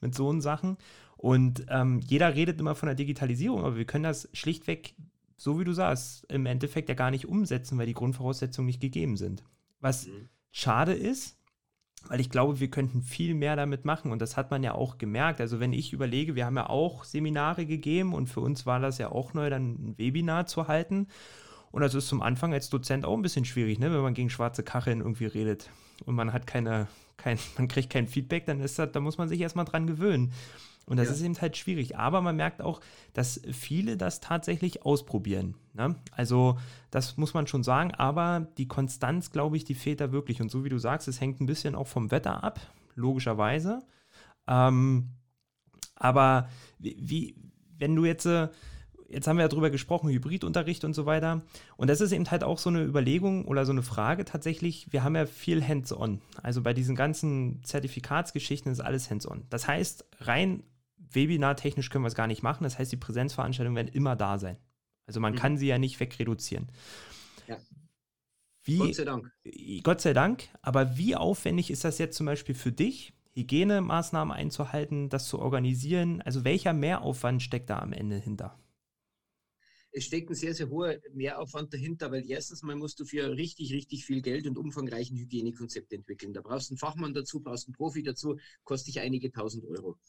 [0.01, 0.77] mit so Sachen.
[1.17, 4.95] Und ähm, jeder redet immer von der Digitalisierung, aber wir können das schlichtweg
[5.37, 9.17] so wie du sagst, im Endeffekt ja gar nicht umsetzen, weil die Grundvoraussetzungen nicht gegeben
[9.17, 9.43] sind.
[9.79, 10.29] Was mhm.
[10.51, 11.37] schade ist,
[12.07, 14.97] weil ich glaube, wir könnten viel mehr damit machen und das hat man ja auch
[14.97, 15.39] gemerkt.
[15.39, 18.97] Also wenn ich überlege, wir haben ja auch Seminare gegeben und für uns war das
[18.97, 21.07] ja auch neu, dann ein Webinar zu halten.
[21.71, 23.91] Und das ist zum Anfang als Dozent auch ein bisschen schwierig, ne?
[23.91, 25.71] wenn man gegen schwarze Kacheln irgendwie redet
[26.05, 29.29] und man hat keine, kein, man kriegt kein Feedback, dann ist das, da muss man
[29.29, 30.33] sich erstmal dran gewöhnen.
[30.85, 31.13] Und das ja.
[31.13, 31.97] ist eben halt schwierig.
[31.97, 32.81] Aber man merkt auch,
[33.13, 35.55] dass viele das tatsächlich ausprobieren.
[35.73, 35.95] Ne?
[36.11, 36.57] Also
[36.91, 37.93] das muss man schon sagen.
[37.93, 40.41] Aber die Konstanz, glaube ich, die fehlt da wirklich.
[40.41, 42.59] Und so wie du sagst, es hängt ein bisschen auch vom Wetter ab,
[42.95, 43.79] logischerweise.
[44.47, 45.09] Ähm,
[45.95, 47.35] aber wie,
[47.77, 48.49] wenn du jetzt, äh,
[49.07, 51.43] jetzt haben wir ja drüber gesprochen, Hybridunterricht und so weiter.
[51.77, 54.91] Und das ist eben halt auch so eine Überlegung oder so eine Frage tatsächlich.
[54.91, 56.19] Wir haben ja viel Hands-on.
[56.41, 59.43] Also bei diesen ganzen Zertifikatsgeschichten ist alles Hands-on.
[59.49, 60.63] Das heißt, rein
[61.15, 62.63] Webinar-technisch können wir es gar nicht machen.
[62.63, 64.57] Das heißt, die Präsenzveranstaltungen werden immer da sein.
[65.05, 65.37] Also man mhm.
[65.37, 66.71] kann sie ja nicht wegreduzieren.
[67.47, 67.57] Ja.
[68.63, 69.31] Wie, Gott sei Dank.
[69.83, 70.49] Gott sei Dank.
[70.61, 76.21] Aber wie aufwendig ist das jetzt zum Beispiel für dich, Hygienemaßnahmen einzuhalten, das zu organisieren?
[76.21, 78.57] Also welcher Mehraufwand steckt da am Ende hinter?
[79.95, 83.71] Es steckt ein sehr, sehr hoher Mehraufwand dahinter, weil erstens mal musst du für richtig,
[83.73, 86.33] richtig viel Geld und umfangreichen Hygienekonzept entwickeln.
[86.33, 89.99] Da brauchst du einen Fachmann dazu, brauchst einen Profi dazu, kostet dich einige tausend Euro.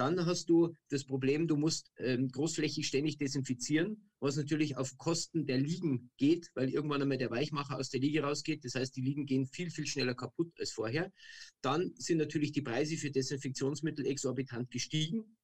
[0.00, 5.44] Dann hast du das Problem, du musst ähm, großflächig ständig desinfizieren, was natürlich auf Kosten
[5.44, 8.64] der Liegen geht, weil irgendwann einmal der Weichmacher aus der Liege rausgeht.
[8.64, 11.12] Das heißt, die Liegen gehen viel, viel schneller kaputt als vorher.
[11.60, 15.36] Dann sind natürlich die Preise für Desinfektionsmittel exorbitant gestiegen.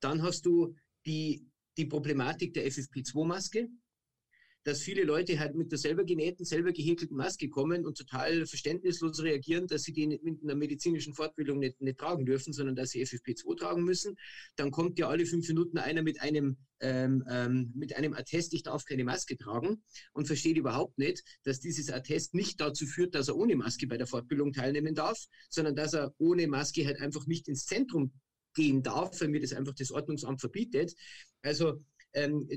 [0.00, 3.70] Dann hast du die, die Problematik der FFP2-Maske
[4.64, 9.22] dass viele Leute halt mit der selber genähten, selber gehäkelten Maske kommen und total verständnislos
[9.22, 13.02] reagieren, dass sie die mit einer medizinischen Fortbildung nicht, nicht tragen dürfen, sondern dass sie
[13.02, 14.16] FFP2 tragen müssen.
[14.56, 18.62] Dann kommt ja alle fünf Minuten einer mit einem, ähm, ähm, mit einem Attest, ich
[18.62, 23.28] darf keine Maske tragen und versteht überhaupt nicht, dass dieses Attest nicht dazu führt, dass
[23.28, 27.26] er ohne Maske bei der Fortbildung teilnehmen darf, sondern dass er ohne Maske halt einfach
[27.26, 28.12] nicht ins Zentrum
[28.54, 30.94] gehen darf, weil mir das einfach das Ordnungsamt verbietet.
[31.42, 31.82] Also
[32.14, 32.48] ähm,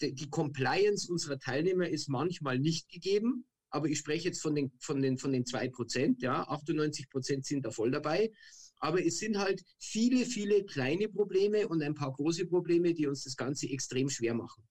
[0.00, 5.02] die Compliance unserer Teilnehmer ist manchmal nicht gegeben, aber ich spreche jetzt von den, von
[5.02, 8.30] den, von den 2%, ja, 98 Prozent sind da voll dabei.
[8.78, 13.24] Aber es sind halt viele, viele kleine Probleme und ein paar große Probleme, die uns
[13.24, 14.62] das Ganze extrem schwer machen.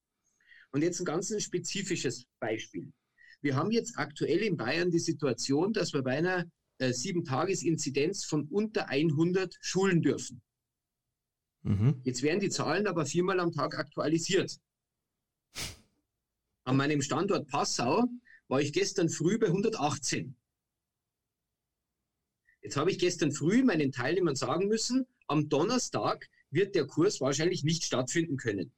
[0.70, 2.92] Und jetzt ein ganz spezifisches Beispiel.
[3.40, 6.44] Wir haben jetzt aktuell in Bayern die Situation, dass wir bei einer
[6.78, 10.42] äh, Sieben-Tages-Inzidenz von unter 100 schulen dürfen.
[11.66, 12.00] Mhm.
[12.04, 14.60] Jetzt werden die Zahlen aber viermal am Tag aktualisiert.
[16.64, 18.04] An meinem Standort Passau
[18.46, 20.36] war ich gestern früh bei 118.
[22.62, 27.64] Jetzt habe ich gestern früh meinen Teilnehmern sagen müssen, am Donnerstag wird der Kurs wahrscheinlich
[27.64, 28.72] nicht stattfinden können.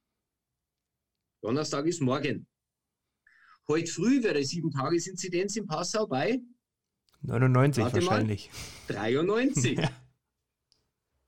[1.42, 2.46] Donnerstag ist morgen.
[3.68, 6.40] Heute früh wäre 7-Tages-Inzidenz in Passau bei
[7.20, 8.50] 99 wahrscheinlich.
[8.88, 9.78] Mal, 93.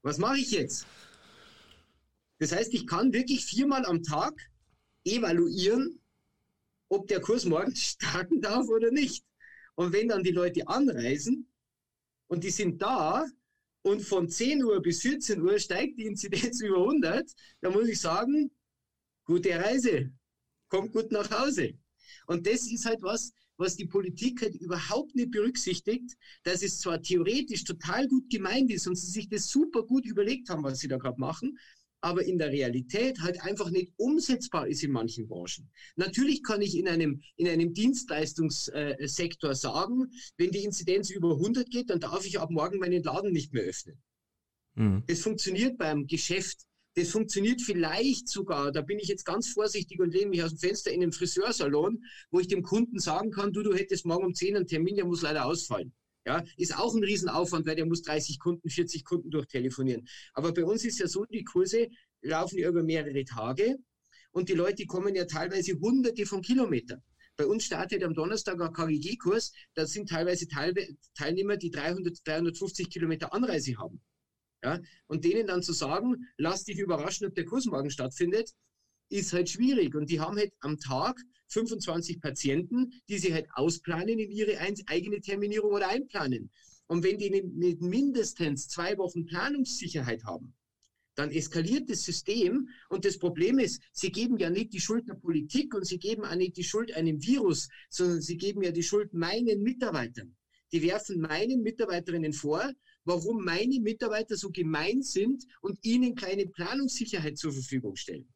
[0.03, 0.87] Was mache ich jetzt?
[2.41, 4.35] Das heißt, ich kann wirklich viermal am Tag
[5.05, 6.01] evaluieren,
[6.89, 9.25] ob der Kurs morgen starten darf oder nicht.
[9.75, 11.47] Und wenn dann die Leute anreisen
[12.29, 13.27] und die sind da
[13.83, 18.01] und von 10 Uhr bis 14 Uhr steigt die Inzidenz über 100, dann muss ich
[18.01, 18.51] sagen,
[19.25, 20.11] gute Reise,
[20.69, 21.75] kommt gut nach Hause.
[22.27, 27.03] Und das ist halt was, was die Politik halt überhaupt nicht berücksichtigt, dass es zwar
[27.03, 30.89] theoretisch total gut gemeint ist und sie sich das super gut überlegt haben, was sie
[30.89, 31.59] da gerade machen,
[32.01, 35.71] aber in der Realität halt einfach nicht umsetzbar ist in manchen Branchen.
[35.97, 41.91] Natürlich kann ich in einem, in einem Dienstleistungssektor sagen, wenn die Inzidenz über 100 geht,
[41.91, 44.01] dann darf ich ab morgen meinen Laden nicht mehr öffnen.
[44.75, 45.05] Mhm.
[45.07, 46.63] Das funktioniert beim Geschäft.
[46.95, 50.59] Das funktioniert vielleicht sogar, da bin ich jetzt ganz vorsichtig und lehne mich aus dem
[50.59, 54.35] Fenster in den Friseursalon, wo ich dem Kunden sagen kann, du, du hättest morgen um
[54.35, 55.93] 10 einen Termin, der muss leider ausfallen.
[56.27, 60.07] Ja, ist auch ein Riesenaufwand, weil der muss 30 Kunden, 40 Kunden durchtelefonieren.
[60.35, 61.89] Aber bei uns ist ja so, die Kurse
[62.21, 63.77] laufen ja über mehrere Tage
[64.31, 67.03] und die Leute kommen ja teilweise hunderte von Kilometern.
[67.37, 70.47] Bei uns startet am Donnerstag ein KGG-Kurs, da sind teilweise
[71.15, 74.03] Teilnehmer, die 300, 350 Kilometer Anreise haben.
[74.63, 78.51] Ja, und denen dann zu sagen, lass dich überraschen, ob der Kurs morgen stattfindet,
[79.09, 79.95] ist halt schwierig.
[79.95, 81.19] Und die haben halt am Tag
[81.51, 86.51] 25 Patienten, die sie halt ausplanen in ihre eigene Terminierung oder einplanen.
[86.87, 90.55] Und wenn die nicht mindestens zwei Wochen Planungssicherheit haben,
[91.15, 92.69] dann eskaliert das System.
[92.89, 96.25] Und das Problem ist, sie geben ja nicht die Schuld der Politik und sie geben
[96.25, 100.35] auch nicht die Schuld einem Virus, sondern sie geben ja die Schuld meinen Mitarbeitern.
[100.73, 102.73] Die werfen meinen Mitarbeiterinnen vor,
[103.05, 108.29] warum meine Mitarbeiter so gemein sind und ihnen keine Planungssicherheit zur Verfügung stellen.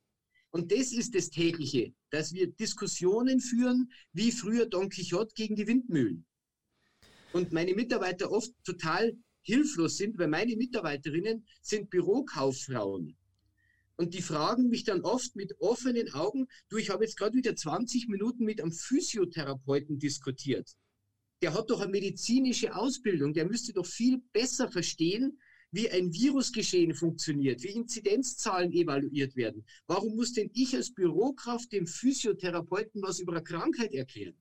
[0.54, 5.66] Und das ist das Tägliche, dass wir Diskussionen führen, wie früher Don Quixote gegen die
[5.66, 6.24] Windmühlen.
[7.32, 13.16] Und meine Mitarbeiter oft total hilflos sind, weil meine Mitarbeiterinnen sind Bürokauffrauen.
[13.96, 17.56] Und die fragen mich dann oft mit offenen Augen, du, ich habe jetzt gerade wieder
[17.56, 20.70] 20 Minuten mit einem Physiotherapeuten diskutiert.
[21.42, 25.36] Der hat doch eine medizinische Ausbildung, der müsste doch viel besser verstehen,
[25.74, 29.66] wie ein Virusgeschehen funktioniert, wie Inzidenzzahlen evaluiert werden.
[29.86, 34.40] Warum muss denn ich als Bürokraft dem Physiotherapeuten was über eine Krankheit erklären?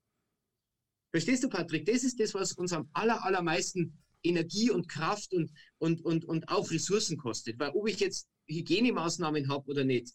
[1.10, 1.86] Verstehst du, Patrick?
[1.86, 6.50] Das ist das, was uns am aller, allermeisten Energie und Kraft und, und, und, und
[6.50, 7.60] auch Ressourcen kostet.
[7.60, 10.14] Weil ob ich jetzt Hygienemaßnahmen habe oder nicht,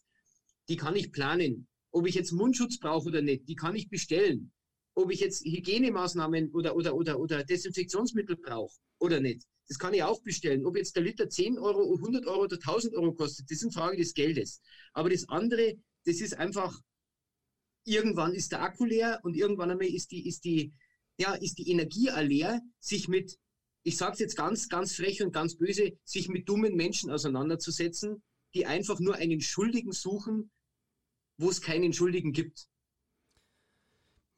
[0.69, 1.67] die kann ich planen.
[1.91, 4.51] Ob ich jetzt Mundschutz brauche oder nicht, die kann ich bestellen.
[4.93, 10.03] Ob ich jetzt Hygienemaßnahmen oder, oder, oder, oder Desinfektionsmittel brauche oder nicht, das kann ich
[10.03, 10.65] auch bestellen.
[10.65, 13.71] Ob jetzt der Liter 10 Euro, 100 Euro oder 1000 Euro kostet, das ist eine
[13.71, 14.61] Frage des Geldes.
[14.93, 16.81] Aber das andere, das ist einfach,
[17.85, 20.73] irgendwann ist der Akku leer und irgendwann einmal ist die, ist die,
[21.19, 23.37] ja, ist die Energie leer, sich mit,
[23.83, 28.23] ich sage es jetzt ganz, ganz frech und ganz böse, sich mit dummen Menschen auseinanderzusetzen,
[28.55, 30.49] die einfach nur einen Schuldigen suchen,
[31.37, 32.67] wo es keinen Schuldigen gibt.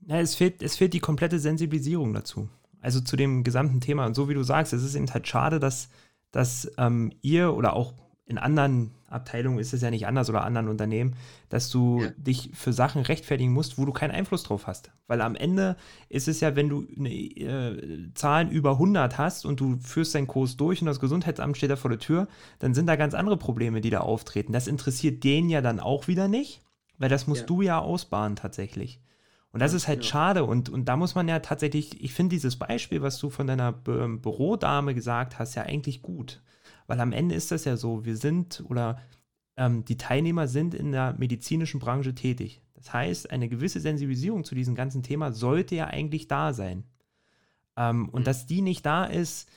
[0.02, 2.50] Ja, es fehlt, es fehlt die komplette Sensibilisierung dazu
[2.82, 4.06] also zu dem gesamten Thema.
[4.06, 5.89] Und so wie du sagst, es ist eben halt schade, dass,
[6.32, 7.94] dass ähm, ihr oder auch
[8.26, 11.15] in anderen Abteilungen ist es ja nicht anders oder anderen Unternehmen,
[11.50, 12.10] dass du ja.
[12.15, 14.91] dich für Sachen rechtfertigen musst, wo du keinen Einfluss drauf hast.
[15.08, 15.76] Weil am Ende
[16.08, 20.28] ist es ja, wenn du eine, äh, Zahlen über 100 hast und du führst deinen
[20.28, 22.28] Kurs durch und das Gesundheitsamt steht da vor der Tür,
[22.60, 24.54] dann sind da ganz andere Probleme, die da auftreten.
[24.54, 26.62] Das interessiert den ja dann auch wieder nicht,
[26.98, 27.48] weil das musst ja.
[27.48, 29.02] du ja ausbaden tatsächlich.
[29.52, 30.10] Und das ist halt ja.
[30.10, 30.46] schade.
[30.46, 33.72] Und, und da muss man ja tatsächlich, ich finde dieses Beispiel, was du von deiner
[33.72, 36.42] Bü Bürodame gesagt hast, ja eigentlich gut.
[36.88, 39.00] Weil am Ende ist das ja so, wir sind oder
[39.58, 42.62] ähm, die Teilnehmer sind in der medizinischen Branche tätig.
[42.76, 46.84] Das heißt, eine gewisse Sensibilisierung zu diesem ganzen Thema sollte ja eigentlich da sein.
[47.78, 48.26] Ähm, und mhm.
[48.26, 49.50] dass die nicht da ist,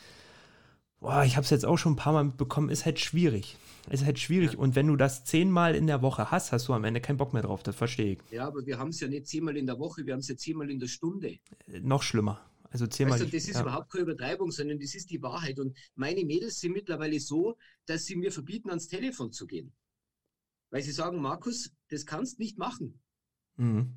[1.05, 3.59] Boah, ich habe es jetzt auch schon ein paar Mal mitbekommen, ist halt schwierig.
[3.91, 4.57] Ist halt schwierig.
[4.57, 7.35] Und wenn du das zehnmal in der Woche hast, hast du am Ende keinen Bock
[7.35, 8.19] mehr drauf, das verstehe ich.
[8.31, 10.37] Ja, aber wir haben es ja nicht zehnmal in der Woche, wir haben es ja
[10.39, 11.41] zehnmal in der Stunde.
[11.67, 12.41] Äh, noch schlimmer.
[12.71, 13.21] Also zehnmal.
[13.21, 13.61] Weißt du, das ist ja.
[13.61, 15.59] überhaupt keine Übertreibung, sondern das ist die Wahrheit.
[15.59, 19.75] Und meine Mädels sind mittlerweile so, dass sie mir verbieten, ans Telefon zu gehen.
[20.71, 22.99] Weil sie sagen, Markus, das kannst nicht machen.
[23.57, 23.93] Mhm.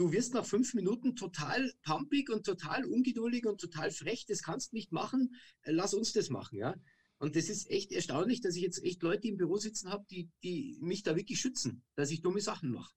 [0.00, 4.24] Du wirst nach fünf Minuten total pumpig und total ungeduldig und total frech.
[4.24, 5.34] Das kannst nicht machen.
[5.60, 6.74] Äh, lass uns das machen, ja.
[7.18, 10.30] Und das ist echt erstaunlich, dass ich jetzt echt Leute im Büro sitzen habe, die,
[10.42, 12.94] die mich da wirklich schützen, dass ich dumme Sachen mache.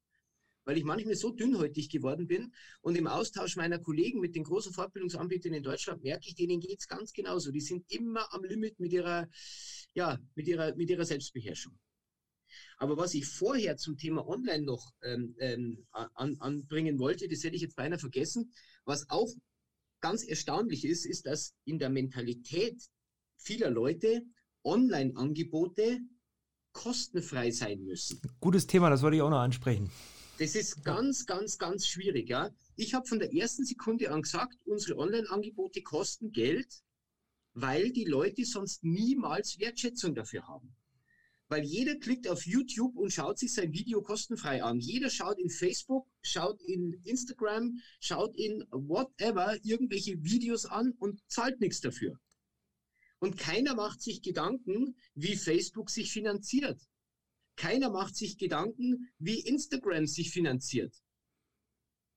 [0.64, 4.72] Weil ich manchmal so dünnhäutig geworden bin und im Austausch meiner Kollegen mit den großen
[4.72, 7.52] Fortbildungsanbietern in Deutschland merke ich, denen geht es ganz genauso.
[7.52, 9.28] Die sind immer am Limit mit ihrer,
[9.94, 11.78] ja, mit ihrer, mit ihrer Selbstbeherrschung.
[12.78, 17.56] Aber was ich vorher zum Thema Online noch ähm, ähm, an, anbringen wollte, das hätte
[17.56, 18.52] ich jetzt beinahe vergessen.
[18.86, 19.30] Was auch
[20.02, 22.82] ganz erstaunlich ist, ist, dass in der Mentalität
[23.38, 24.22] vieler Leute
[24.64, 26.00] Online-Angebote
[26.74, 28.20] kostenfrei sein müssen.
[28.40, 29.90] Gutes Thema, das wollte ich auch noch ansprechen.
[30.40, 32.30] Das ist ganz, ganz, ganz schwierig.
[32.30, 32.50] Ja?
[32.76, 36.82] Ich habe von der ersten Sekunde an gesagt, unsere Online-Angebote kosten Geld,
[37.54, 40.76] weil die Leute sonst niemals Wertschätzung dafür haben.
[41.54, 44.80] Weil jeder klickt auf YouTube und schaut sich sein Video kostenfrei an.
[44.80, 51.62] Jeder schaut in Facebook, schaut in Instagram, schaut in whatever irgendwelche Videos an und zahlt
[51.62, 52.20] nichts dafür.
[53.20, 56.82] Und keiner macht sich Gedanken, wie Facebook sich finanziert.
[57.56, 60.96] Keiner macht sich Gedanken, wie Instagram sich finanziert.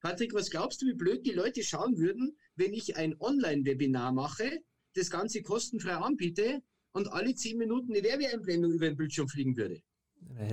[0.00, 4.62] Patrick, was glaubst du, wie blöd die Leute schauen würden, wenn ich ein Online-Webinar mache,
[4.94, 6.62] das Ganze kostenfrei anbiete
[6.96, 9.82] und alle zehn Minuten eine Werbeeinblendung über den Bildschirm fliegen würde?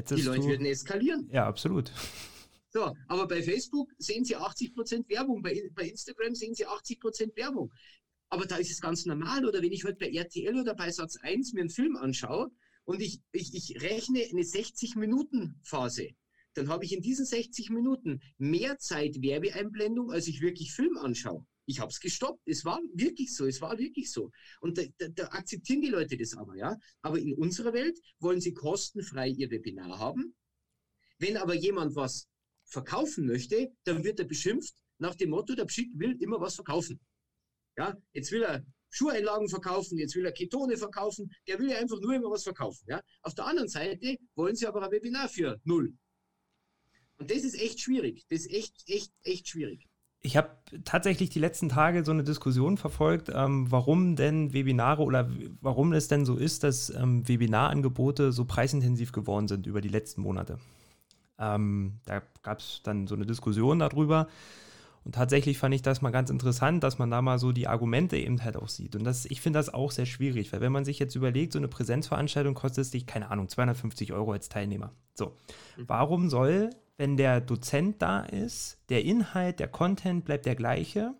[0.09, 1.29] Die Leute würden eskalieren.
[1.31, 1.91] Ja, absolut.
[2.69, 7.71] So, aber bei Facebook sehen Sie 80% Werbung, bei, bei Instagram sehen Sie 80% Werbung.
[8.29, 9.45] Aber da ist es ganz normal.
[9.45, 12.51] Oder wenn ich heute bei RTL oder bei Satz 1 mir einen Film anschaue
[12.83, 16.09] und ich, ich, ich rechne eine 60-Minuten-Phase,
[16.55, 21.45] dann habe ich in diesen 60 Minuten mehr Zeit Werbeeinblendung, als ich wirklich Film anschaue.
[21.65, 22.41] Ich habe es gestoppt.
[22.45, 23.45] Es war wirklich so.
[23.45, 24.31] Es war wirklich so.
[24.61, 26.77] Und da, da, da, akzeptieren die Leute das aber, ja.
[27.01, 30.35] Aber in unserer Welt wollen sie kostenfrei ihr Webinar haben.
[31.19, 32.27] Wenn aber jemand was
[32.65, 36.99] verkaufen möchte, dann wird er beschimpft nach dem Motto, der Pschick will immer was verkaufen.
[37.77, 41.99] Ja, jetzt will er Schuheinlagen verkaufen, jetzt will er Ketone verkaufen, der will ja einfach
[41.99, 42.85] nur immer was verkaufen.
[42.87, 43.01] Ja?
[43.21, 45.97] Auf der anderen Seite wollen sie aber ein Webinar für null.
[47.17, 48.25] Und das ist echt schwierig.
[48.29, 49.87] Das ist echt, echt, echt schwierig.
[50.25, 50.49] Ich habe
[50.85, 55.29] tatsächlich die letzten Tage so eine Diskussion verfolgt, ähm, warum denn Webinare oder
[55.61, 60.21] warum es denn so ist, dass ähm, Webinarangebote so preisintensiv geworden sind über die letzten
[60.21, 60.59] Monate.
[61.37, 64.27] Ähm, da gab es dann so eine Diskussion darüber.
[65.03, 68.17] Und tatsächlich fand ich das mal ganz interessant, dass man da mal so die Argumente
[68.17, 68.95] eben halt auch sieht.
[68.95, 71.59] Und das, ich finde das auch sehr schwierig, weil wenn man sich jetzt überlegt, so
[71.59, 74.93] eine Präsenzveranstaltung kostet dich, keine Ahnung, 250 Euro als Teilnehmer.
[75.13, 75.33] So,
[75.77, 75.83] mhm.
[75.87, 81.15] warum soll, wenn der Dozent da ist, der Inhalt, der Content bleibt der gleiche,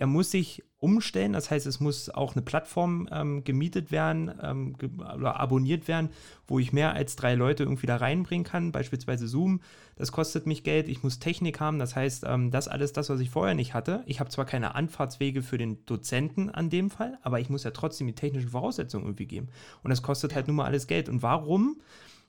[0.00, 4.78] er muss sich umstellen, das heißt, es muss auch eine Plattform ähm, gemietet werden ähm,
[4.78, 6.08] ge oder abonniert werden,
[6.46, 9.60] wo ich mehr als drei Leute irgendwie da reinbringen kann, beispielsweise Zoom.
[9.96, 13.20] Das kostet mich Geld, ich muss Technik haben, das heißt, ähm, das alles das, was
[13.20, 14.02] ich vorher nicht hatte.
[14.06, 17.70] Ich habe zwar keine Anfahrtswege für den Dozenten an dem Fall, aber ich muss ja
[17.72, 19.48] trotzdem die technischen Voraussetzungen irgendwie geben.
[19.82, 21.10] Und das kostet halt nun mal alles Geld.
[21.10, 21.76] Und warum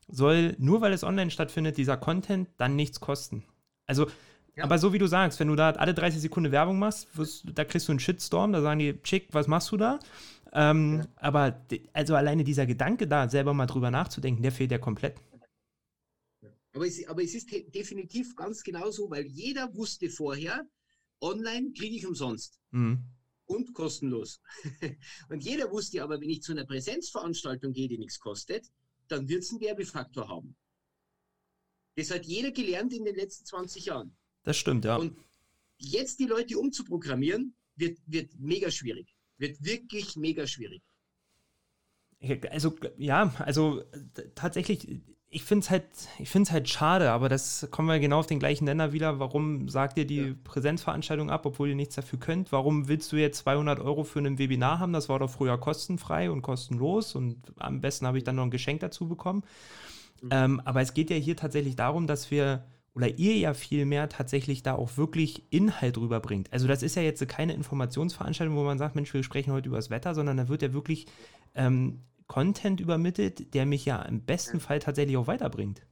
[0.07, 3.43] soll, nur weil es online stattfindet, dieser Content dann nichts kosten?
[3.85, 4.07] Also
[4.55, 4.65] ja.
[4.65, 7.63] Aber so wie du sagst, wenn du da alle 30 Sekunden Werbung machst, wirst, da
[7.63, 9.99] kriegst du einen Shitstorm, da sagen die, Chick, was machst du da?
[10.51, 11.07] Ähm, ja.
[11.15, 15.15] Aber also alleine dieser Gedanke da, selber mal drüber nachzudenken, der fehlt ja komplett.
[16.73, 20.65] Aber es, aber es ist definitiv ganz genauso, weil jeder wusste vorher,
[21.21, 22.59] online kriege ich umsonst.
[22.71, 23.03] Mhm.
[23.45, 24.41] Und kostenlos.
[25.29, 28.67] und jeder wusste aber, wenn ich zu einer Präsenzveranstaltung gehe, die nichts kostet,
[29.11, 30.55] dann wird es einen Werbefaktor haben.
[31.95, 34.17] Das hat jeder gelernt in den letzten 20 Jahren.
[34.43, 34.95] Das stimmt, ja.
[34.95, 35.17] Und
[35.77, 39.13] jetzt die Leute umzuprogrammieren, wird, wird mega schwierig.
[39.37, 40.81] Wird wirklich mega schwierig.
[42.49, 43.83] Also, ja, also
[44.35, 45.01] tatsächlich,
[45.33, 48.91] ich finde es halt, halt schade, aber das kommen wir genau auf den gleichen Nenner
[48.91, 49.19] wieder.
[49.19, 50.33] Warum sagt ihr die ja.
[50.43, 52.51] Präsenzveranstaltung ab, obwohl ihr nichts dafür könnt?
[52.51, 54.91] Warum willst du jetzt 200 Euro für ein Webinar haben?
[54.91, 58.51] Das war doch früher kostenfrei und kostenlos und am besten habe ich dann noch ein
[58.51, 59.43] Geschenk dazu bekommen.
[60.21, 60.29] Mhm.
[60.31, 64.63] Ähm, aber es geht ja hier tatsächlich darum, dass wir oder ihr ja vielmehr tatsächlich
[64.63, 66.51] da auch wirklich Inhalt rüberbringt.
[66.51, 69.77] Also das ist ja jetzt keine Informationsveranstaltung, wo man sagt, Mensch, wir sprechen heute über
[69.77, 71.05] das Wetter, sondern da wird ja wirklich
[71.55, 72.01] ähm,
[72.31, 75.85] Content übermittelt, der mich ja im besten Fall tatsächlich auch weiterbringt.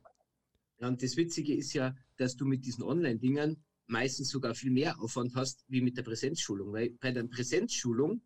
[0.79, 5.01] Ja, und das Witzige ist ja, dass du mit diesen Online-Dingern meistens sogar viel mehr
[5.01, 6.71] Aufwand hast wie mit der Präsenzschulung.
[6.71, 8.21] Weil bei der Präsenzschulung,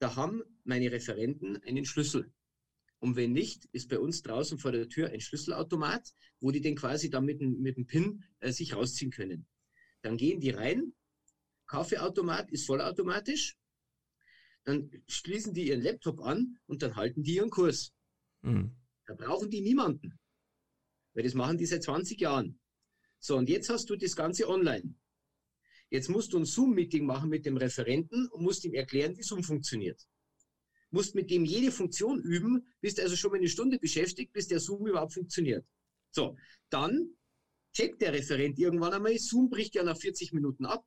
[0.00, 2.32] da haben meine Referenten einen Schlüssel.
[2.98, 6.74] Und wenn nicht, ist bei uns draußen vor der Tür ein Schlüsselautomat, wo die den
[6.74, 9.46] quasi dann mit, mit dem PIN äh, sich rausziehen können.
[10.00, 10.92] Dann gehen die rein,
[11.68, 13.56] Kaffeeautomat ist vollautomatisch,
[14.64, 17.92] dann schließen die ihren Laptop an und dann halten die ihren Kurs.
[18.42, 18.76] Mhm.
[19.06, 20.18] Da brauchen die niemanden.
[21.14, 22.60] Weil das machen die seit 20 Jahren.
[23.18, 24.94] So, und jetzt hast du das Ganze online.
[25.90, 29.42] Jetzt musst du ein Zoom-Meeting machen mit dem Referenten und musst ihm erklären, wie Zoom
[29.42, 30.00] funktioniert.
[30.90, 34.60] Musst mit dem jede Funktion üben, bist also schon mal eine Stunde beschäftigt, bis der
[34.60, 35.66] Zoom überhaupt funktioniert.
[36.10, 36.36] So,
[36.70, 37.14] dann
[37.74, 40.84] checkt der Referent irgendwann einmal, Zoom bricht ja nach 40 Minuten ab.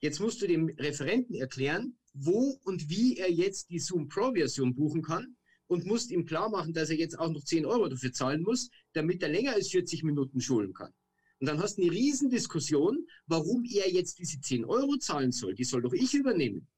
[0.00, 5.02] Jetzt musst du dem Referenten erklären, wo und wie er jetzt die Zoom Pro-Version buchen
[5.02, 5.36] kann
[5.66, 8.70] und musst ihm klar machen, dass er jetzt auch noch 10 Euro dafür zahlen muss,
[8.92, 10.92] damit er länger als 40 Minuten schulen kann.
[11.38, 15.54] Und dann hast du eine Riesendiskussion, warum er jetzt diese 10 Euro zahlen soll.
[15.54, 16.68] Die soll doch ich übernehmen.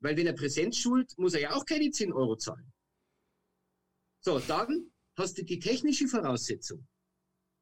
[0.00, 2.72] Weil wenn er Präsenz schult, muss er ja auch keine 10 Euro zahlen.
[4.20, 6.86] So, dann hast du die technische Voraussetzung.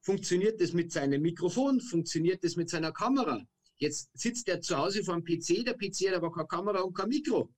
[0.01, 1.81] Funktioniert das mit seinem Mikrofon?
[1.81, 3.45] Funktioniert das mit seiner Kamera?
[3.79, 6.95] Jetzt sitzt er zu Hause vor dem PC, der PC hat aber keine Kamera und
[6.95, 7.53] kein Mikro.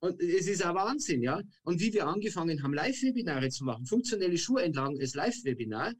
[0.00, 1.42] Und es ist ein Wahnsinn, ja.
[1.62, 5.92] Und wie wir angefangen haben, Live-Webinare zu machen, funktionelle Schuheinlagen als Live-Webinar,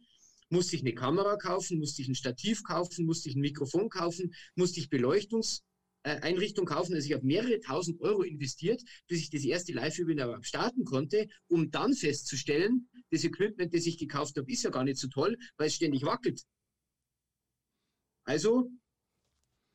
[0.49, 4.35] musste ich eine Kamera kaufen, musste ich ein Stativ kaufen, musste ich ein Mikrofon kaufen,
[4.57, 6.95] musste ich Beleuchtungseinrichtung kaufen.
[6.95, 11.71] Also ich habe mehrere tausend Euro investiert, bis ich das erste Live-Webinar starten konnte, um
[11.71, 15.69] dann festzustellen, das Equipment, das ich gekauft habe, ist ja gar nicht so toll, weil
[15.69, 16.43] es ständig wackelt.
[18.25, 18.71] Also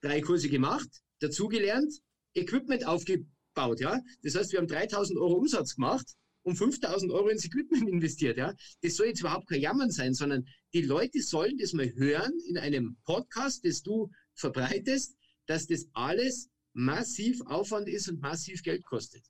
[0.06, 0.90] drei Kurse gemacht,
[1.20, 1.92] dazugelernt,
[2.36, 4.00] Equipment aufgebaut, ja.
[4.22, 6.06] Das heißt, wir haben 3000 Euro Umsatz gemacht
[6.44, 8.54] und 5000 Euro ins Equipment investiert, ja.
[8.82, 12.58] Das soll jetzt überhaupt kein Jammern sein, sondern die Leute sollen das mal hören in
[12.58, 15.16] einem Podcast, das du verbreitest,
[15.48, 19.24] dass das alles massiv Aufwand ist und massiv Geld kostet.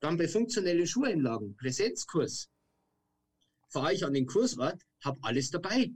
[0.00, 2.48] Dann bei funktionellen Schuheinlagen, Präsenzkurs,
[3.70, 5.90] fahre ich an den Kursort, habe alles dabei.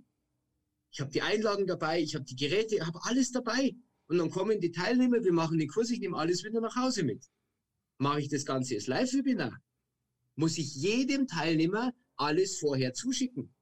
[0.92, 3.76] Ich habe die Einlagen dabei, ich habe die Geräte, habe alles dabei.
[4.10, 7.04] Und dann kommen die Teilnehmer, wir machen den Kurs, ich nehme alles wieder nach Hause
[7.04, 7.30] mit.
[7.98, 9.62] Mache ich das Ganze als Live-Webinar,
[10.34, 13.54] muss ich jedem Teilnehmer alles vorher zuschicken,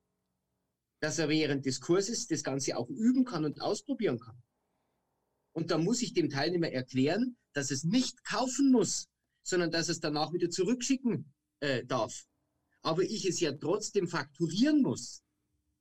[1.00, 4.42] dass er während des Kurses das Ganze auch üben kann und ausprobieren kann.
[5.52, 9.10] Und dann muss ich dem Teilnehmer erklären, dass es nicht kaufen muss,
[9.42, 11.30] sondern dass es danach wieder zurückschicken
[11.60, 12.26] äh, darf.
[12.80, 15.22] Aber ich es ja trotzdem fakturieren muss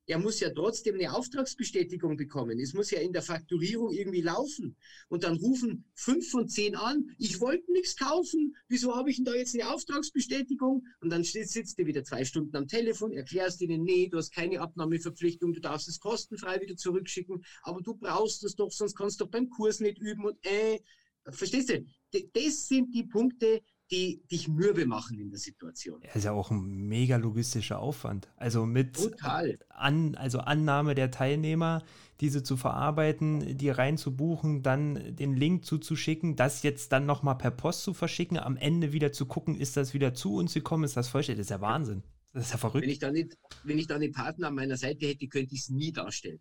[0.08, 2.60] er muss ja trotzdem eine Auftragsbestätigung bekommen.
[2.60, 4.78] Es muss ja in der Fakturierung irgendwie laufen.
[5.10, 9.26] Und dann rufen fünf von zehn an, ich wollte nichts kaufen, wieso habe ich denn
[9.26, 10.86] da jetzt eine Auftragsbestätigung?
[11.02, 14.62] Und dann sitzt du wieder zwei Stunden am Telefon, erklärst ihnen, nee, du hast keine
[14.62, 19.26] Abnahmeverpflichtung, du darfst es kostenfrei wieder zurückschicken, aber du brauchst es doch, sonst kannst du
[19.26, 20.80] doch beim Kurs nicht üben und äh,
[21.30, 21.86] verstehst du?
[22.34, 26.02] Das sind die Punkte, die dich mürbe machen in der Situation.
[26.02, 28.30] Das ist ja auch ein mega logistischer Aufwand.
[28.36, 28.98] Also mit
[29.70, 31.84] An, also Annahme der Teilnehmer,
[32.20, 37.84] diese zu verarbeiten, die reinzubuchen, dann den Link zuzuschicken, das jetzt dann nochmal per Post
[37.84, 41.08] zu verschicken, am Ende wieder zu gucken, ist das wieder zu uns gekommen, ist das
[41.08, 41.48] vollständig?
[41.48, 42.04] Das ist ja Wahnsinn.
[42.34, 42.84] Das ist ja verrückt.
[42.84, 45.62] Wenn ich da nicht, wenn ich da einen Partner an meiner Seite hätte, könnte ich
[45.62, 46.40] es nie darstellen.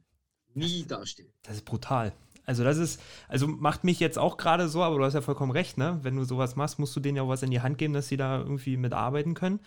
[0.55, 1.30] Nie darstellen.
[1.42, 2.12] Das ist brutal.
[2.47, 5.51] Also das ist, also macht mich jetzt auch gerade so, aber du hast ja vollkommen
[5.51, 5.99] recht, ne?
[6.03, 8.16] Wenn du sowas machst, musst du denen ja was in die Hand geben, dass sie
[8.16, 9.61] da irgendwie mitarbeiten können.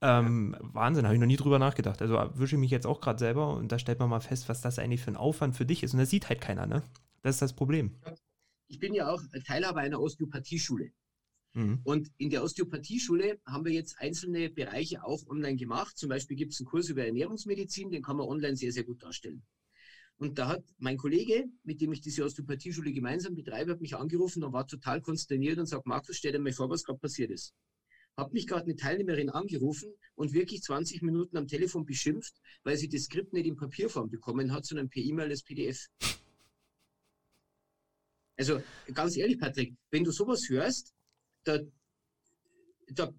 [0.00, 0.68] Ähm, ja.
[0.72, 2.00] Wahnsinn, habe ich noch nie drüber nachgedacht.
[2.00, 4.62] Also wische ich mich jetzt auch gerade selber und da stellt man mal fest, was
[4.62, 5.92] das eigentlich für ein Aufwand für dich ist.
[5.92, 6.82] Und das sieht halt keiner, ne?
[7.20, 7.92] Das ist das Problem.
[8.68, 10.90] Ich bin ja auch Teilhaber einer Osteopathieschule.
[11.54, 11.80] Mhm.
[11.84, 15.98] Und in der Osteopathieschule haben wir jetzt einzelne Bereiche auch online gemacht.
[15.98, 19.02] Zum Beispiel gibt es einen Kurs über Ernährungsmedizin, den kann man online sehr, sehr gut
[19.02, 19.42] darstellen.
[20.22, 24.44] Und da hat mein Kollege, mit dem ich diese Osteopathieschule gemeinsam betreibe, hat mich angerufen
[24.44, 27.56] und war total konsterniert und sagt, Markus, stell dir mal vor, was gerade passiert ist.
[28.16, 32.88] Hat mich gerade eine Teilnehmerin angerufen und wirklich 20 Minuten am Telefon beschimpft, weil sie
[32.88, 35.88] das Skript nicht in Papierform bekommen hat, sondern per E-Mail als PDF.
[38.36, 38.62] Also
[38.94, 40.94] ganz ehrlich, Patrick, wenn du sowas hörst,
[41.42, 41.58] da,
[42.92, 43.12] da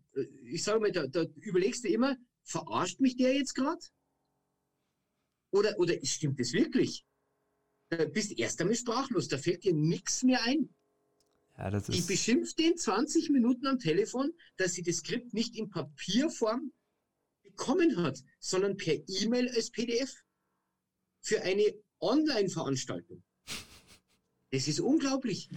[0.46, 3.82] ich sage mal, da, da überlegst du immer, verarscht mich der jetzt gerade?
[5.54, 7.06] Oder, oder stimmt das wirklich?
[7.90, 10.74] Du bist erst einmal sprachlos, da fällt dir nichts mehr ein.
[11.58, 11.96] Ja, das ist...
[11.96, 16.74] Ich beschimpfe den 20 Minuten am Telefon, dass sie das Skript nicht in Papierform
[17.44, 20.24] bekommen hat, sondern per E-Mail als PDF.
[21.22, 23.24] Für eine Online-Veranstaltung.
[24.50, 25.50] Das ist unglaublich.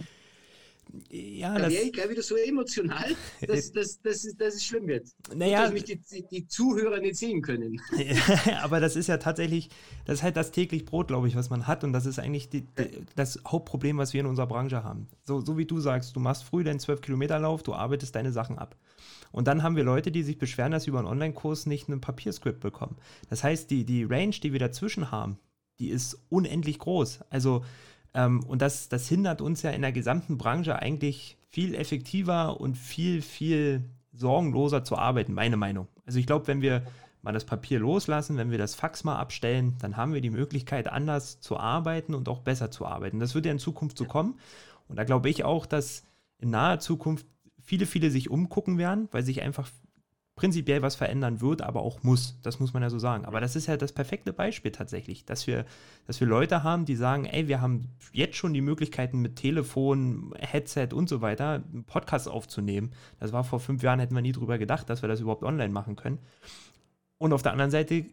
[1.09, 3.15] Ja, da wäre ich gleich wieder so emotional,
[3.45, 5.07] dass, dass, dass, dass, dass es schlimm wird.
[5.35, 5.99] Naja, dass mich die,
[6.31, 7.81] die, Zuhörer nicht sehen können.
[8.61, 9.69] aber das ist ja tatsächlich,
[10.05, 11.83] das ist halt das täglich Brot, glaube ich, was man hat.
[11.83, 15.07] Und das ist eigentlich die, die, das Hauptproblem, was wir in unserer Branche haben.
[15.23, 18.75] So, so wie du sagst, du machst früh deinen 12-Kilometer-Lauf, du arbeitest deine Sachen ab.
[19.31, 22.01] Und dann haben wir Leute, die sich beschweren, dass sie über einen Online-Kurs nicht einen
[22.01, 22.97] Papierskript bekommen.
[23.29, 25.37] Das heißt, die, die Range, die wir dazwischen haben,
[25.79, 27.19] die ist unendlich groß.
[27.29, 27.63] Also
[28.17, 32.75] ähm, und das, das hindert uns ja in der gesamten Branche eigentlich viel effektiver und
[32.75, 35.87] viel, viel sorgenloser zu arbeiten, meine Meinung.
[36.05, 36.81] Also ich glaube, wenn wir
[37.21, 40.87] mal das Papier loslassen, wenn wir das Fax mal abstellen, dann haben wir die Möglichkeit,
[40.87, 43.19] anders zu arbeiten und auch besser zu arbeiten.
[43.19, 44.39] Das wird ja in Zukunft so kommen.
[44.87, 46.03] Und da glaube ich auch, dass
[46.39, 47.27] in naher Zukunft
[47.61, 49.69] viele, viele sich umgucken werden, weil sich einfach
[50.37, 52.39] prinzipiell was verändern wird, aber auch muss.
[52.43, 53.25] Das muss man ja so sagen.
[53.25, 55.65] Aber das ist ja das perfekte Beispiel tatsächlich, dass wir,
[56.05, 60.33] dass wir Leute haben, die sagen, ey, wir haben jetzt schon die Möglichkeiten mit Telefon,
[60.37, 62.91] Headset und so weiter, einen Podcast aufzunehmen.
[63.19, 65.73] Das war vor fünf Jahren, hätten wir nie drüber gedacht, dass wir das überhaupt online
[65.73, 66.19] machen können.
[67.17, 68.05] Und auf der anderen Seite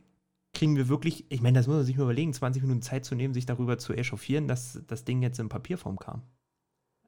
[0.55, 3.15] kriegen wir wirklich, ich meine, das muss man sich mal überlegen, 20 Minuten Zeit zu
[3.15, 6.23] nehmen, sich darüber zu echauffieren, dass das Ding jetzt in Papierform kam.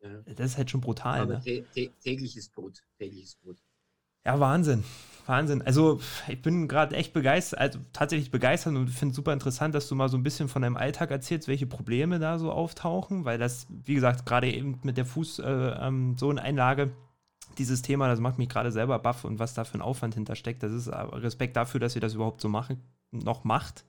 [0.03, 0.21] Ja.
[0.35, 1.21] Das ist halt schon brutal.
[1.21, 1.64] Aber ne?
[2.03, 3.57] tägliches Brot, tägliches Brot.
[4.27, 4.83] Ja, Wahnsinn.
[5.27, 5.62] Wahnsinn.
[5.62, 9.87] Also, ich bin gerade echt begeistert, also tatsächlich begeistert und finde es super interessant, dass
[9.87, 13.39] du mal so ein bisschen von deinem Alltag erzählst, welche Probleme da so auftauchen, weil
[13.39, 16.93] das, wie gesagt, gerade eben mit der Fußsohleneinlage, äh, ähm,
[17.57, 20.61] dieses Thema, das macht mich gerade selber baff und was da für ein Aufwand hintersteckt.
[20.64, 23.85] Das ist Respekt dafür, dass ihr das überhaupt so machen, noch macht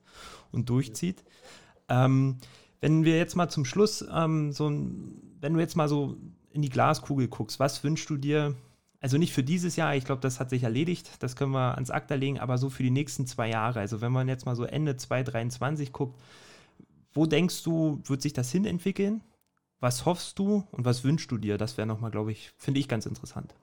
[0.52, 1.24] und durchzieht.
[1.88, 2.38] Ähm,
[2.80, 4.70] wenn wir jetzt mal zum Schluss ähm, so
[5.40, 6.16] wenn du jetzt mal so
[6.52, 8.54] in die Glaskugel guckst, was wünschst du dir
[9.00, 11.90] also nicht für dieses Jahr, ich glaube, das hat sich erledigt, das können wir ans
[11.90, 13.80] Akta legen, aber so für die nächsten zwei Jahre.
[13.80, 16.20] Also wenn man jetzt mal so Ende 2023 guckt,
[17.12, 19.22] wo denkst du, wird sich das hin entwickeln?
[19.80, 21.58] Was hoffst du und was wünschst du dir?
[21.58, 23.54] Das wäre nochmal, glaube ich, finde ich ganz interessant.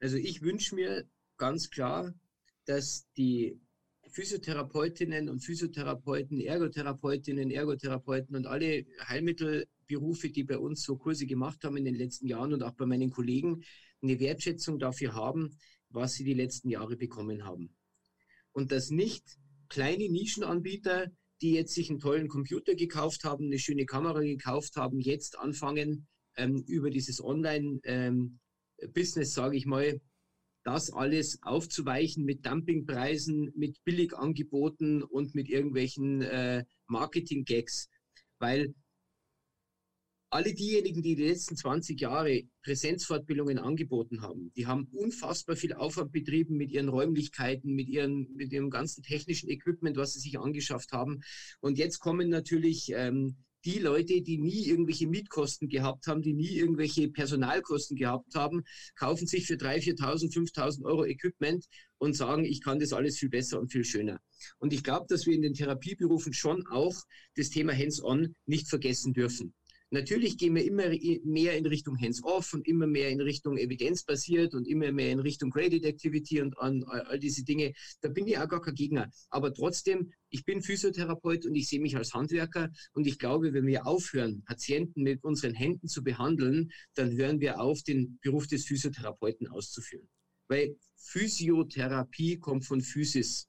[0.00, 2.12] Also ich wünsche mir ganz klar,
[2.66, 3.60] dass die
[4.10, 8.84] Physiotherapeutinnen und Physiotherapeuten, Ergotherapeutinnen, Ergotherapeuten und alle
[9.84, 12.86] Heilmittelberufe, die bei uns so Kurse gemacht haben in den letzten Jahren und auch bei
[12.86, 13.62] meinen Kollegen,
[14.02, 15.56] eine Wertschätzung dafür haben,
[15.88, 17.74] was sie die letzten Jahre bekommen haben.
[18.52, 19.24] Und dass nicht
[19.68, 21.10] kleine Nischenanbieter,
[21.40, 26.06] die jetzt sich einen tollen Computer gekauft haben, eine schöne Kamera gekauft haben, jetzt anfangen,
[26.36, 28.38] ähm, über dieses Online-Business,
[29.28, 30.00] ähm, sage ich mal,
[30.64, 37.90] das alles aufzuweichen mit Dumpingpreisen, mit Billigangeboten und mit irgendwelchen äh, Marketing-Gags.
[38.38, 38.74] Weil
[40.34, 46.10] alle diejenigen, die die letzten 20 Jahre Präsenzfortbildungen angeboten haben, die haben unfassbar viel Aufwand
[46.10, 50.90] betrieben mit ihren Räumlichkeiten, mit, ihren, mit ihrem ganzen technischen Equipment, was sie sich angeschafft
[50.90, 51.20] haben.
[51.60, 56.56] Und jetzt kommen natürlich ähm, die Leute, die nie irgendwelche Mietkosten gehabt haben, die nie
[56.56, 58.64] irgendwelche Personalkosten gehabt haben,
[58.96, 61.64] kaufen sich für 3.000, 4.000, 5.000 Euro Equipment
[61.98, 64.18] und sagen, ich kann das alles viel besser und viel schöner.
[64.58, 66.96] Und ich glaube, dass wir in den Therapieberufen schon auch
[67.36, 69.54] das Thema Hands-on nicht vergessen dürfen.
[69.94, 70.88] Natürlich gehen wir immer
[71.22, 75.50] mehr in Richtung Hands-off und immer mehr in Richtung evidenzbasiert und immer mehr in Richtung
[75.50, 77.74] Graded Activity und an all diese Dinge.
[78.00, 79.08] Da bin ich auch gar kein Gegner.
[79.30, 83.68] Aber trotzdem, ich bin Physiotherapeut und ich sehe mich als Handwerker und ich glaube, wenn
[83.68, 88.66] wir aufhören, Patienten mit unseren Händen zu behandeln, dann hören wir auf, den Beruf des
[88.66, 90.08] Physiotherapeuten auszuführen.
[90.48, 93.46] Weil Physiotherapie kommt von Physis.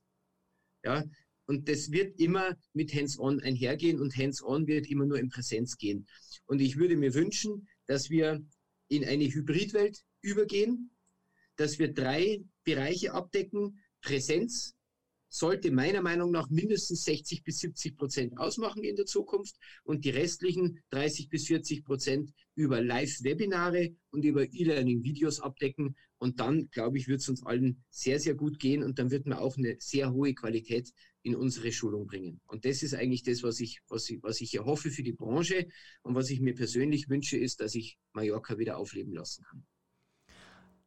[0.83, 1.03] Ja,
[1.47, 6.07] und das wird immer mit Hands-on einhergehen und Hands-on wird immer nur in Präsenz gehen.
[6.45, 8.43] Und ich würde mir wünschen, dass wir
[8.87, 10.91] in eine Hybridwelt übergehen,
[11.55, 13.79] dass wir drei Bereiche abdecken.
[14.01, 14.75] Präsenz
[15.29, 20.11] sollte meiner Meinung nach mindestens 60 bis 70 Prozent ausmachen in der Zukunft und die
[20.11, 25.95] restlichen 30 bis 40 Prozent über Live-Webinare und über E-Learning-Videos abdecken.
[26.17, 29.25] Und dann, glaube ich, wird es uns allen sehr, sehr gut gehen und dann wird
[29.25, 30.91] man auch eine sehr hohe Qualität
[31.25, 32.39] in unsere Schulung bringen.
[32.45, 35.67] Und das ist eigentlich das, was ich, was ich, was ich erhoffe für die Branche
[36.03, 39.65] und was ich mir persönlich wünsche, ist, dass ich Mallorca wieder aufleben lassen kann.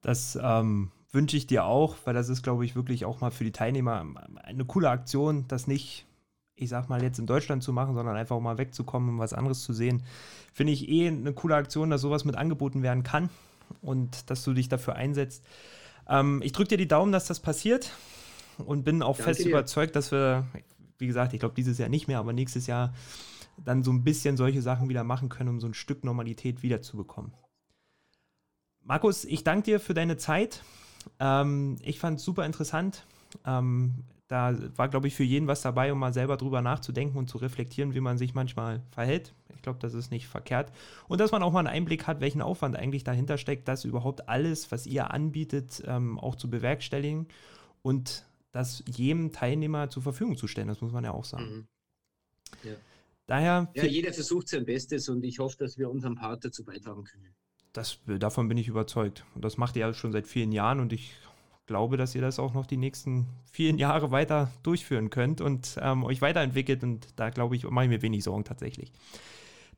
[0.01, 3.43] Das ähm, wünsche ich dir auch, weil das ist, glaube ich, wirklich auch mal für
[3.43, 4.07] die Teilnehmer
[4.45, 6.07] eine coole Aktion, das nicht,
[6.55, 9.65] ich sag mal, jetzt in Deutschland zu machen, sondern einfach mal wegzukommen und was anderes
[9.65, 10.05] zu sehen.
[10.53, 13.29] Finde ich eh eine coole Aktion, dass sowas mit angeboten werden kann
[13.83, 15.45] und dass du dich dafür einsetzt.
[16.09, 17.91] Ähm, ich drücke dir die Daumen, dass das passiert
[18.65, 19.51] und bin auch Danke fest dir.
[19.51, 20.47] überzeugt, dass wir,
[20.99, 22.93] wie gesagt, ich glaube dieses Jahr nicht mehr, aber nächstes Jahr
[23.65, 27.33] dann so ein bisschen solche Sachen wieder machen können, um so ein Stück Normalität wiederzubekommen.
[28.85, 30.63] Markus, ich danke dir für deine Zeit.
[31.19, 33.07] Ähm, ich fand es super interessant.
[33.45, 37.31] Ähm, Da war, glaube ich, für jeden was dabei, um mal selber drüber nachzudenken und
[37.31, 39.35] zu reflektieren, wie man sich manchmal verhält.
[39.57, 40.71] Ich glaube, das ist nicht verkehrt.
[41.09, 44.29] Und dass man auch mal einen Einblick hat, welchen Aufwand eigentlich dahinter steckt, das überhaupt
[44.29, 47.27] alles, was ihr anbietet, ähm, auch zu bewerkstelligen
[47.83, 48.28] und
[48.59, 50.67] das jedem Teilnehmer zur Verfügung zu stellen.
[50.67, 51.45] Das muss man ja auch sagen.
[51.45, 51.69] Mhm.
[52.65, 52.73] Ja.
[53.27, 53.71] Daher.
[53.75, 57.35] Ja, jeder versucht sein Bestes und ich hoffe, dass wir unseren Part dazu beitragen können.
[57.73, 59.25] Das, davon bin ich überzeugt.
[59.35, 61.15] Und das macht ihr ja schon seit vielen Jahren und ich
[61.67, 66.03] glaube, dass ihr das auch noch die nächsten vielen Jahre weiter durchführen könnt und ähm,
[66.03, 66.83] euch weiterentwickelt.
[66.83, 68.91] Und da glaube ich, mache ich mir wenig Sorgen tatsächlich.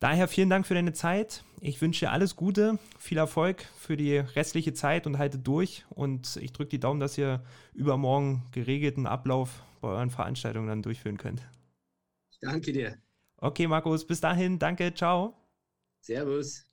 [0.01, 1.43] Daher vielen Dank für deine Zeit.
[1.59, 5.85] Ich wünsche dir alles Gute, viel Erfolg für die restliche Zeit und halte durch.
[5.91, 7.43] Und ich drücke die Daumen, dass ihr
[7.75, 11.47] übermorgen geregelten Ablauf bei euren Veranstaltungen dann durchführen könnt.
[12.41, 12.97] Danke dir.
[13.37, 14.57] Okay, Markus, bis dahin.
[14.57, 14.91] Danke.
[14.91, 15.35] Ciao.
[15.99, 16.70] Servus.